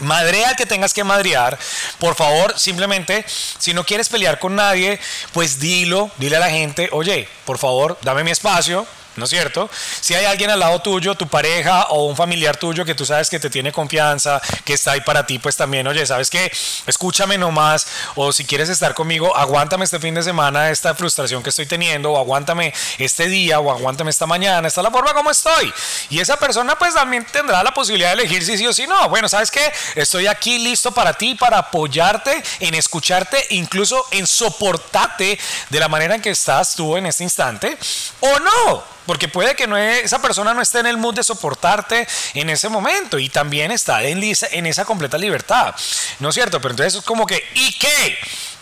madrea 0.00 0.48
al 0.48 0.56
que 0.56 0.66
tengas 0.66 0.92
que 0.92 1.04
madrear. 1.04 1.58
Por 1.98 2.14
favor, 2.14 2.58
simplemente, 2.58 3.24
si 3.58 3.72
no 3.72 3.84
quieres 3.84 4.08
pelear 4.08 4.38
con 4.38 4.56
nadie, 4.56 4.98
pues 5.32 5.60
dilo, 5.60 6.10
dile 6.16 6.36
a 6.36 6.40
la 6.40 6.50
gente, 6.50 6.88
oye, 6.92 7.28
por 7.44 7.58
favor, 7.58 7.98
dame 8.02 8.24
mi 8.24 8.30
espacio 8.30 8.86
¿no 9.16 9.24
es 9.24 9.30
cierto? 9.30 9.70
Si 10.00 10.14
hay 10.14 10.24
alguien 10.24 10.50
al 10.50 10.60
lado 10.60 10.80
tuyo, 10.80 11.14
tu 11.14 11.28
pareja 11.28 11.84
o 11.90 12.06
un 12.06 12.16
familiar 12.16 12.56
tuyo 12.56 12.84
que 12.84 12.94
tú 12.94 13.04
sabes 13.04 13.28
que 13.28 13.38
te 13.38 13.50
tiene 13.50 13.72
confianza, 13.72 14.40
que 14.64 14.74
está 14.74 14.92
ahí 14.92 15.00
para 15.00 15.26
ti, 15.26 15.38
pues 15.38 15.56
también, 15.56 15.86
oye, 15.86 16.04
¿sabes 16.06 16.30
qué? 16.30 16.50
Escúchame 16.86 17.38
nomás, 17.38 17.86
o 18.14 18.32
si 18.32 18.44
quieres 18.44 18.68
estar 18.68 18.94
conmigo, 18.94 19.36
aguántame 19.36 19.84
este 19.84 19.98
fin 19.98 20.14
de 20.14 20.22
semana 20.22 20.70
esta 20.70 20.94
frustración 20.94 21.42
que 21.42 21.50
estoy 21.50 21.66
teniendo, 21.66 22.12
o 22.12 22.18
aguántame 22.18 22.72
este 22.98 23.26
día, 23.26 23.60
o 23.60 23.70
aguántame 23.70 24.10
esta 24.10 24.26
mañana, 24.26 24.68
esta 24.68 24.80
es 24.80 24.84
la 24.84 24.90
forma 24.90 25.14
como 25.14 25.30
estoy. 25.30 25.72
Y 26.10 26.20
esa 26.20 26.36
persona 26.36 26.76
pues 26.76 26.94
también 26.94 27.26
tendrá 27.26 27.62
la 27.62 27.72
posibilidad 27.72 28.14
de 28.14 28.22
elegir 28.22 28.44
si 28.44 28.56
sí 28.58 28.66
o 28.66 28.72
si 28.72 28.86
no. 28.86 29.08
Bueno, 29.08 29.28
¿sabes 29.28 29.50
qué? 29.50 29.72
Estoy 29.94 30.26
aquí 30.26 30.58
listo 30.58 30.92
para 30.92 31.12
ti, 31.14 31.34
para 31.34 31.58
apoyarte, 31.58 32.42
en 32.60 32.74
escucharte, 32.74 33.46
incluso 33.50 34.04
en 34.10 34.26
soportarte 34.26 35.38
de 35.68 35.80
la 35.80 35.88
manera 35.88 36.14
en 36.14 36.22
que 36.22 36.30
estás 36.30 36.74
tú 36.74 36.96
en 36.96 37.06
este 37.06 37.24
instante, 37.24 37.76
o 38.20 38.38
no. 38.38 38.92
Porque 39.06 39.28
puede 39.28 39.54
que 39.56 39.66
no 39.66 39.76
esa 39.76 40.20
persona 40.20 40.54
no 40.54 40.62
esté 40.62 40.80
en 40.80 40.86
el 40.86 40.96
mood 40.96 41.14
de 41.14 41.24
soportarte 41.24 42.06
en 42.34 42.50
ese 42.50 42.68
momento 42.68 43.18
y 43.18 43.28
también 43.28 43.70
está 43.70 44.02
en, 44.04 44.22
en 44.22 44.66
esa 44.66 44.84
completa 44.84 45.18
libertad, 45.18 45.74
¿no 46.20 46.28
es 46.28 46.34
cierto? 46.34 46.60
Pero 46.60 46.72
entonces 46.72 46.94
es 46.94 47.04
como 47.04 47.26
que, 47.26 47.42
¿y 47.54 47.72
qué? 47.78 48.18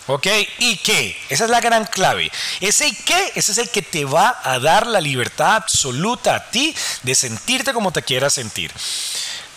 ¿Ok? 0.07 0.27
¿Y 0.59 0.77
qué? 0.79 1.17
Esa 1.29 1.45
es 1.45 1.51
la 1.51 1.61
gran 1.61 1.85
clave. 1.85 2.33
Ese 2.61 2.89
y 2.89 2.95
qué, 2.95 3.33
ese 3.37 3.53
es 3.53 3.59
el 3.59 3.71
que 3.71 3.83
te 3.83 4.05
va 4.05 4.41
a 4.43 4.59
dar 4.59 4.87
la 4.87 5.01
libertad 5.01 5.57
absoluta 5.57 6.35
a 6.35 6.51
ti 6.51 6.75
de 7.03 7.15
sentirte 7.15 7.73
como 7.73 7.93
te 7.93 8.03
quieras 8.03 8.33
sentir. 8.33 8.73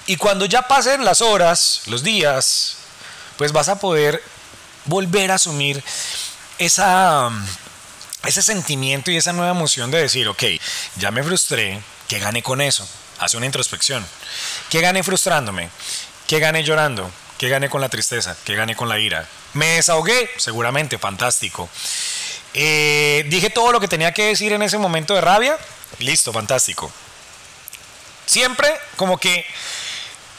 Y 0.06 0.18
cuando 0.18 0.46
ya 0.46 0.68
pasen 0.68 1.06
las 1.06 1.22
horas, 1.22 1.84
los 1.88 2.04
días, 2.04 2.76
pues 3.38 3.52
vas 3.52 3.70
a 3.70 3.80
poder 3.80 4.22
volver 4.86 5.32
a 5.32 5.36
asumir 5.36 5.84
esa, 6.60 7.32
ese 8.26 8.42
sentimiento 8.42 9.12
y 9.12 9.18
esa 9.18 9.34
nueva 9.34 9.52
emoción 9.52 9.92
de 9.92 10.02
decir, 10.02 10.28
ok, 10.28 10.44
ya 10.98 11.12
me 11.12 11.24
frustré, 11.24 11.82
¿qué 12.08 12.20
gané 12.20 12.42
con 12.42 12.62
eso? 12.62 12.88
Hace 13.20 13.38
una 13.38 13.46
introspección. 13.46 14.06
¿Qué 14.70 14.82
gané 14.82 15.04
frustrándome? 15.04 15.70
¿Qué 16.28 16.40
gané 16.40 16.64
llorando? 16.64 17.10
¿Qué 17.38 17.50
gané 17.50 17.70
con 17.70 17.82
la 17.82 17.90
tristeza? 17.90 18.36
¿Qué 18.44 18.56
gané 18.56 18.76
con 18.76 18.90
la 18.90 19.00
ira? 19.00 19.28
¿Me 19.54 19.76
desahogué? 19.76 20.30
Seguramente, 20.38 20.98
fantástico. 20.98 21.70
Eh, 22.54 23.26
¿Dije 23.28 23.50
todo 23.50 23.72
lo 23.72 23.80
que 23.80 23.88
tenía 23.88 24.14
que 24.14 24.26
decir 24.26 24.54
en 24.54 24.62
ese 24.62 24.78
momento 24.78 25.16
de 25.16 25.22
rabia? 25.22 25.58
Listo, 26.00 26.32
fantástico. 26.32 26.92
Siempre 28.26 28.70
como 28.96 29.18
que 29.18 29.46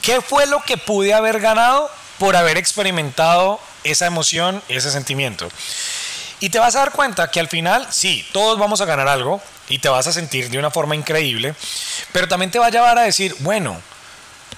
¿Qué 0.05 0.21
fue 0.21 0.45
lo 0.45 0.61
que 0.61 0.77
pude 0.77 1.15
haber 1.15 1.41
ganado 1.41 1.91
por 2.19 2.37
haber 2.37 2.59
experimentado 2.59 3.59
esa 3.85 4.05
emoción, 4.05 4.63
ese 4.69 4.91
sentimiento? 4.91 5.49
Y 6.45 6.51
te 6.51 6.59
vas 6.59 6.77
a 6.77 6.81
dar 6.81 6.93
cuenta 6.93 7.31
que 7.31 7.41
al 7.41 7.49
final, 7.49 7.87
sí, 7.91 8.23
todos 8.31 8.59
vamos 8.59 8.83
a 8.83 8.85
ganar 8.85 9.09
algo 9.09 9.41
y 9.67 9.79
te 9.79 9.89
vas 9.89 10.07
a 10.07 10.13
sentir 10.13 10.51
de 10.51 10.59
una 10.59 10.71
forma 10.71 10.95
increíble, 10.95 11.55
pero 12.13 12.29
también 12.29 12.51
te 12.51 12.59
va 12.59 12.67
a 12.67 12.71
llevar 12.71 12.99
a 12.99 13.03
decir, 13.03 13.35
bueno, 13.39 13.81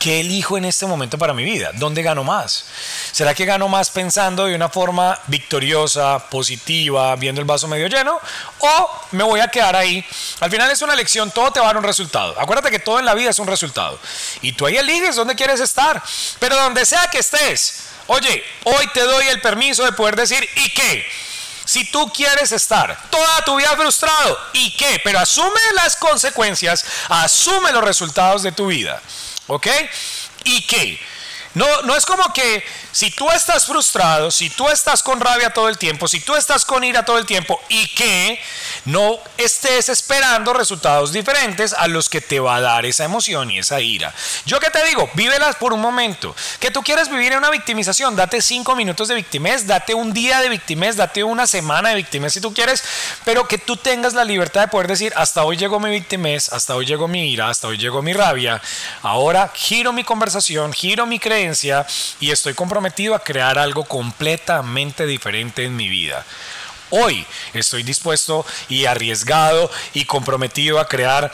¿Qué 0.01 0.21
elijo 0.21 0.59
en 0.59 0.67
este 0.67 0.85
momento 0.85 1.17
para 1.17 1.33
mi 1.33 1.43
vida? 1.43 1.71
¿Dónde 1.73 2.03
gano 2.03 2.23
más? 2.23 2.67
¿Será 3.13 3.35
que 3.35 3.47
gano 3.47 3.67
más 3.67 3.89
pensando 3.89 4.45
de 4.45 4.55
una 4.55 4.69
forma 4.69 5.19
victoriosa, 5.29 6.19
positiva, 6.29 7.17
viendo 7.17 7.41
el 7.41 7.47
vaso 7.47 7.67
medio 7.67 7.87
lleno? 7.87 8.21
¿O 8.59 8.91
me 9.13 9.25
voy 9.25 9.41
a 9.41 9.49
quedar 9.49 9.75
ahí? 9.75 10.05
Al 10.41 10.51
final 10.51 10.71
es 10.71 10.83
una 10.83 10.93
elección, 10.93 11.31
todo 11.31 11.51
te 11.51 11.61
va 11.61 11.67
a 11.67 11.69
dar 11.69 11.79
un 11.79 11.83
resultado. 11.83 12.39
Acuérdate 12.39 12.71
que 12.71 12.79
todo 12.79 12.99
en 12.99 13.07
la 13.07 13.15
vida 13.15 13.31
es 13.31 13.39
un 13.39 13.47
resultado. 13.47 13.99
Y 14.43 14.53
tú 14.53 14.67
ahí 14.67 14.77
eliges 14.77 15.17
dónde 15.17 15.35
quieres 15.35 15.61
estar. 15.61 16.03
Pero 16.41 16.57
donde 16.57 16.85
sea 16.85 17.09
que 17.11 17.21
estés, 17.21 17.85
oye, 18.09 18.45
hoy 18.65 18.87
te 18.93 19.01
doy 19.01 19.27
el 19.29 19.41
permiso 19.41 19.83
de 19.83 19.93
poder 19.93 20.15
decir, 20.15 20.47
¿y 20.57 20.69
qué? 20.75 21.07
Si 21.67 21.85
tú 21.91 22.11
quieres 22.13 22.53
estar 22.53 22.97
toda 23.11 23.45
tu 23.45 23.57
vida 23.57 23.77
frustrado, 23.77 24.39
¿y 24.53 24.75
qué? 24.77 25.01
Pero 25.03 25.19
asume 25.19 25.61
las 25.75 25.97
consecuencias, 25.97 26.85
asume 27.09 27.73
los 27.73 27.83
resultados 27.83 28.45
de 28.45 28.53
tu 28.53 28.69
vida. 28.69 29.03
¿Ok? 29.49 29.67
¿Y 30.45 30.65
qué? 30.67 30.99
No, 31.57 31.67
no 31.85 31.97
es 31.97 32.05
como 32.05 32.35
que 32.35 32.63
si 32.93 33.11
tú 33.11 33.31
estás 33.31 33.65
frustrado, 33.65 34.31
si 34.31 34.51
tú 34.51 34.69
estás 34.69 35.03
con 35.03 35.19
rabia 35.19 35.55
todo 35.55 35.71
el 35.71 35.79
tiempo, 35.79 36.07
si 36.07 36.21
tú 36.21 36.37
estás 36.37 36.67
con 36.67 36.85
ira 36.85 37.07
todo 37.07 37.17
el 37.17 37.25
tiempo 37.25 37.59
y 37.71 37.87
que 37.95 38.39
no 38.85 39.19
estés 39.39 39.89
esperando 39.89 40.53
resultados 40.53 41.15
diferentes 41.15 41.73
a 41.73 41.89
los 41.89 42.11
que 42.11 42.21
te 42.21 42.41
va 42.41 42.57
a 42.57 42.61
dar 42.61 42.85
esa 42.85 43.05
emoción 43.05 43.51
y 43.51 43.59
esa 43.59 43.81
ira. 43.81 44.13
Yo 44.45 44.61
que 44.61 44.69
te 44.69 44.85
digo, 44.85 45.09
vívelas 45.15 45.57
por 45.57 45.73
un 45.73 45.81
momento. 45.81 46.37
Que 46.61 46.71
tú 46.71 46.83
quieres 46.83 47.09
vivir 47.09 47.33
en 47.33 47.39
una 47.39 47.49
victimización, 47.49 48.17
date 48.17 48.43
cinco 48.43 48.77
minutos 48.77 49.09
de 49.09 49.15
victimez, 49.15 49.67
date 49.67 49.95
un 49.95 50.13
día 50.13 50.43
de 50.43 50.51
victimez, 50.51 50.97
date 50.97 51.25
una 51.25 51.47
semana 51.47 51.89
de 51.89 51.95
victimez 51.95 52.35
si 52.35 52.43
tú 52.43 52.53
quieres, 52.53 52.85
pero 53.25 53.49
que 53.49 53.57
tú 53.57 53.79
tengas 53.79 54.13
la 54.13 54.25
libertad 54.25 54.61
de 54.61 54.69
poder 54.69 54.89
decir, 54.89 55.11
hasta 55.17 55.43
hoy 55.43 55.57
llegó 55.57 55.81
mi 55.81 55.89
victimez, 55.89 56.53
hasta 56.53 56.75
hoy 56.75 56.85
llegó 56.85 57.09
mi 57.09 57.33
ira, 57.33 57.49
hasta 57.49 57.67
hoy 57.67 57.79
llegó 57.79 58.03
mi 58.03 58.13
rabia. 58.13 58.61
Ahora 59.01 59.51
giro 59.55 59.95
mi 59.95 60.05
conversación, 60.05 60.75
giro 60.75 61.07
mi 61.07 61.19
creencia 61.19 61.46
y 62.21 62.31
estoy 62.31 62.55
comprometido 62.55 63.15
a 63.15 63.23
crear 63.23 63.59
algo 63.59 63.85
completamente 63.85 65.07
diferente 65.07 65.65
en 65.65 65.77
mi 65.77 65.89
vida. 65.89 66.25
Hoy 66.91 67.25
estoy 67.55 67.83
dispuesto 67.83 68.45
y 68.69 68.87
arriesgado 68.87 69.71
y 69.95 70.05
comprometido 70.07 70.81
a 70.81 70.89
crear 70.89 71.31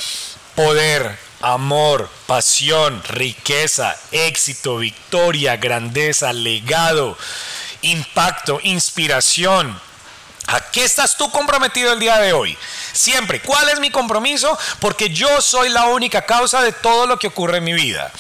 poder, 0.54 1.18
amor, 1.40 2.10
pasión, 2.26 3.02
riqueza, 3.08 3.96
éxito, 4.10 4.76
victoria, 4.78 5.56
grandeza, 5.56 6.32
legado, 6.32 7.16
impacto, 7.80 8.60
inspiración. 8.62 9.80
¿A 10.48 10.60
qué 10.70 10.84
estás 10.84 11.16
tú 11.16 11.30
comprometido 11.30 11.92
el 11.92 12.00
día 12.00 12.18
de 12.18 12.32
hoy? 12.32 12.56
Siempre. 12.92 13.40
¿Cuál 13.40 13.70
es 13.70 13.80
mi 13.80 13.90
compromiso? 13.90 14.58
Porque 14.80 15.08
yo 15.08 15.40
soy 15.40 15.70
la 15.70 15.86
única 15.86 16.26
causa 16.26 16.60
de 16.60 16.72
todo 16.72 17.06
lo 17.06 17.18
que 17.18 17.28
ocurre 17.28 17.58
en 17.58 17.64
mi 17.64 17.72
vida. 17.72 18.12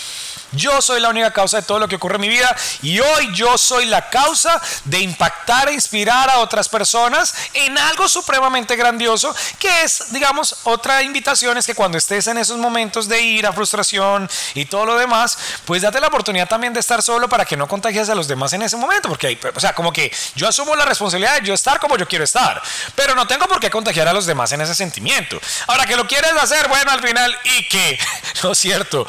Yo 0.52 0.82
soy 0.82 1.00
la 1.00 1.08
única 1.08 1.32
causa 1.32 1.58
de 1.58 1.62
todo 1.62 1.78
lo 1.78 1.88
que 1.88 1.96
ocurre 1.96 2.16
en 2.16 2.20
mi 2.20 2.28
vida 2.28 2.54
y 2.82 3.00
hoy 3.00 3.30
yo 3.34 3.56
soy 3.56 3.86
la 3.86 4.10
causa 4.10 4.60
de 4.84 5.00
impactar 5.00 5.68
e 5.68 5.72
inspirar 5.72 6.28
a 6.28 6.38
otras 6.38 6.68
personas 6.68 7.34
en 7.54 7.78
algo 7.78 8.08
supremamente 8.08 8.76
grandioso 8.76 9.34
que 9.58 9.82
es, 9.82 10.12
digamos, 10.12 10.56
otra 10.64 11.02
invitación 11.02 11.56
es 11.56 11.66
que 11.66 11.74
cuando 11.74 11.96
estés 11.96 12.26
en 12.26 12.38
esos 12.38 12.58
momentos 12.58 13.08
de 13.08 13.20
ira, 13.22 13.52
frustración 13.52 14.28
y 14.54 14.66
todo 14.66 14.84
lo 14.86 14.98
demás, 14.98 15.38
pues 15.64 15.82
date 15.82 16.00
la 16.00 16.08
oportunidad 16.08 16.48
también 16.48 16.72
de 16.72 16.80
estar 16.80 17.02
solo 17.02 17.28
para 17.28 17.44
que 17.44 17.56
no 17.56 17.66
contagies 17.66 18.08
a 18.10 18.14
los 18.14 18.28
demás 18.28 18.52
en 18.52 18.62
ese 18.62 18.76
momento, 18.76 19.08
porque 19.08 19.28
hay, 19.28 19.40
o 19.54 19.60
sea, 19.60 19.74
como 19.74 19.92
que 19.92 20.12
yo 20.36 20.48
asumo 20.48 20.76
la 20.76 20.84
responsabilidad 20.84 21.40
de 21.40 21.46
yo 21.46 21.54
estar 21.54 21.80
como 21.80 21.96
yo 21.96 22.06
quiero 22.06 22.24
estar, 22.24 22.60
pero 22.94 23.14
no 23.14 23.26
tengo 23.26 23.46
por 23.46 23.58
qué 23.58 23.70
contagiar 23.70 24.08
a 24.08 24.12
los 24.12 24.26
demás 24.26 24.52
en 24.52 24.60
ese 24.60 24.74
sentimiento. 24.74 25.40
Ahora 25.66 25.86
que 25.86 25.96
lo 25.96 26.06
quieres 26.06 26.32
hacer, 26.32 26.68
bueno, 26.68 26.90
al 26.90 27.00
final, 27.00 27.34
¿y 27.44 27.68
qué? 27.68 27.98
¿No 28.42 28.52
es 28.52 28.58
cierto? 28.58 29.06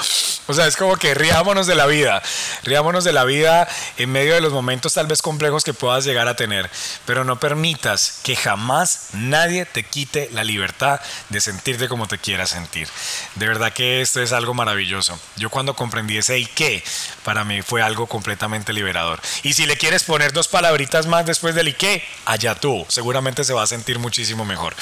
O 0.47 0.53
sea, 0.53 0.67
es 0.67 0.77
como 0.77 0.95
que 0.95 1.13
ríe 1.13 1.33
riámonos 1.34 1.65
de 1.65 1.74
la 1.74 1.88
vida, 1.88 2.22
riámonos 2.63 3.04
de 3.04 3.12
la 3.12 3.24
vida 3.24 3.67
en 3.98 4.12
medio 4.12 4.36
de 4.36 4.41
los 4.41 4.54
momentos 4.54 4.93
tal 4.93 5.08
vez 5.08 5.24
complejos 5.24 5.63
que 5.63 5.74
puedas 5.74 6.06
llegar 6.06 6.28
a 6.28 6.36
tener, 6.36 6.69
pero 7.08 7.24
no 7.24 7.39
permitas 7.39 8.19
que 8.22 8.36
jamás 8.36 9.08
nadie 9.13 9.65
te 9.65 9.82
quite 9.82 10.30
la 10.32 10.43
libertad 10.43 11.02
de 11.30 11.41
sentirte 11.41 11.89
como 11.89 12.08
te 12.08 12.19
quieras 12.19 12.52
sentir. 12.52 12.88
De 13.34 13.48
verdad 13.48 13.74
que 13.74 14.02
esto 14.02 14.22
es 14.22 14.32
algo 14.32 14.54
maravilloso. 14.54 15.19
Yo 15.36 15.50
cuando 15.50 15.74
comprendí 15.74 16.17
ese 16.17 16.38
y 16.38 16.46
qué, 16.46 16.84
para 17.24 17.43
mí 17.43 17.63
fue 17.63 17.82
algo 17.82 18.06
completamente 18.06 18.72
liberador. 18.72 19.19
Y 19.41 19.54
si 19.54 19.65
le 19.65 19.76
quieres 19.76 20.04
poner 20.04 20.34
dos 20.34 20.48
palabritas 20.48 21.08
más 21.08 21.26
después 21.26 21.56
del 21.56 21.69
y 21.69 21.74
qué, 21.74 22.08
allá 22.26 22.54
tú, 22.54 22.86
seguramente 22.89 23.43
se 23.43 23.54
va 23.54 23.63
a 23.63 23.67
sentir 23.67 23.98
muchísimo 23.98 24.46
mejor. 24.46 24.76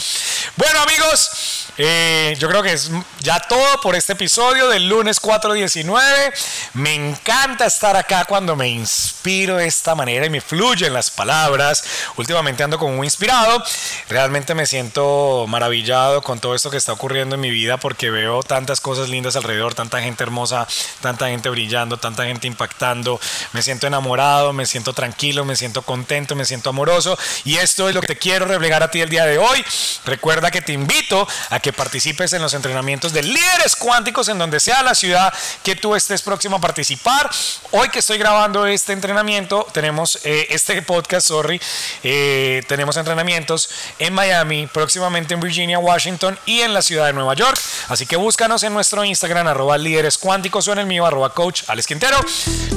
Bueno 0.57 0.81
amigos, 0.81 1.69
eh, 1.77 2.35
yo 2.37 2.49
creo 2.49 2.61
que 2.61 2.73
es 2.73 2.91
ya 3.21 3.39
todo 3.39 3.79
por 3.79 3.95
este 3.95 4.13
episodio 4.13 4.67
del 4.67 4.89
lunes 4.89 5.21
419. 5.21 6.33
Me 6.73 6.93
encanta 6.93 7.65
estar 7.65 7.95
acá 7.95 8.25
cuando 8.25 8.55
me 8.55 8.69
inspiro 8.69 9.57
de 9.57 9.67
esta 9.67 9.95
manera 9.95 10.25
y 10.25 10.29
me 10.29 10.41
fluyen 10.41 10.93
las 10.93 11.11
palabras. 11.11 11.83
Últimamente 12.17 12.63
ando 12.63 12.77
como 12.77 12.95
muy 12.95 13.07
inspirado. 13.07 13.63
Realmente 14.09 14.55
me 14.55 14.65
siento 14.65 15.45
maravillado 15.47 16.21
con 16.21 16.39
todo 16.39 16.55
esto 16.55 16.69
que 16.69 16.77
está 16.77 16.93
ocurriendo 16.93 17.35
en 17.35 17.41
mi 17.41 17.49
vida 17.49 17.77
porque 17.77 18.09
veo 18.09 18.43
tantas 18.43 18.79
cosas 18.79 19.09
lindas 19.09 19.35
alrededor, 19.35 19.73
tanta 19.73 20.01
gente 20.01 20.23
hermosa, 20.23 20.67
tanta 21.01 21.27
gente 21.27 21.49
brillando, 21.49 21.97
tanta 21.97 22.23
gente 22.25 22.47
impactando. 22.47 23.19
Me 23.53 23.61
siento 23.61 23.87
enamorado, 23.87 24.53
me 24.53 24.65
siento 24.65 24.93
tranquilo, 24.93 25.45
me 25.45 25.55
siento 25.55 25.81
contento, 25.81 26.35
me 26.35 26.45
siento 26.45 26.69
amoroso. 26.69 27.17
Y 27.43 27.57
esto 27.57 27.89
es 27.89 27.95
lo 27.95 28.01
que 28.01 28.07
te 28.07 28.17
quiero 28.17 28.45
reflejar 28.45 28.83
a 28.83 28.91
ti 28.91 29.01
el 29.01 29.09
día 29.09 29.25
de 29.25 29.37
hoy. 29.37 29.63
Recuerda 30.05 30.51
que 30.51 30.61
te 30.61 30.73
invito 30.73 31.27
a 31.49 31.59
que 31.59 31.73
participes 31.73 32.33
en 32.33 32.41
los 32.41 32.53
entrenamientos 32.53 33.13
de 33.13 33.23
líderes 33.23 33.75
cuánticos 33.75 34.27
en 34.29 34.37
donde 34.37 34.59
sea 34.59 34.83
la 34.83 34.95
ciudad 34.95 35.33
que 35.63 35.75
tú 35.75 35.95
estés 35.95 36.21
próximo 36.31 36.55
a 36.55 36.61
participar. 36.61 37.29
Hoy 37.71 37.89
que 37.89 37.99
estoy 37.99 38.17
grabando 38.17 38.65
este 38.65 38.93
entrenamiento, 38.93 39.67
tenemos 39.73 40.17
eh, 40.23 40.47
este 40.51 40.81
podcast, 40.81 41.27
sorry, 41.27 41.59
eh, 42.03 42.63
tenemos 42.69 42.95
entrenamientos 42.95 43.69
en 43.99 44.13
Miami, 44.13 44.65
próximamente 44.67 45.33
en 45.33 45.41
Virginia, 45.41 45.77
Washington 45.77 46.39
y 46.45 46.61
en 46.61 46.73
la 46.73 46.81
ciudad 46.81 47.07
de 47.07 47.11
Nueva 47.11 47.33
York. 47.33 47.59
Así 47.89 48.05
que 48.05 48.15
búscanos 48.15 48.63
en 48.63 48.73
nuestro 48.73 49.03
Instagram, 49.03 49.45
arroba 49.45 49.77
líderes 49.77 50.17
cuánticos 50.17 50.69
o 50.69 50.71
en 50.71 50.79
el 50.79 50.85
mío, 50.85 51.05
arroba 51.05 51.33
coach 51.33 51.63
Alex 51.67 51.85
Quintero. 51.85 52.17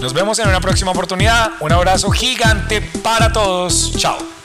Nos 0.01 0.13
vemos 0.13 0.41
en 0.41 0.49
una 0.49 0.61
próxima 0.61 0.91
oportunidad. 0.91 1.53
Un 1.61 1.71
abrazo 1.71 2.11
gigante 2.11 2.81
para 2.81 3.33
todos. 3.33 3.93
Chao. 3.97 4.44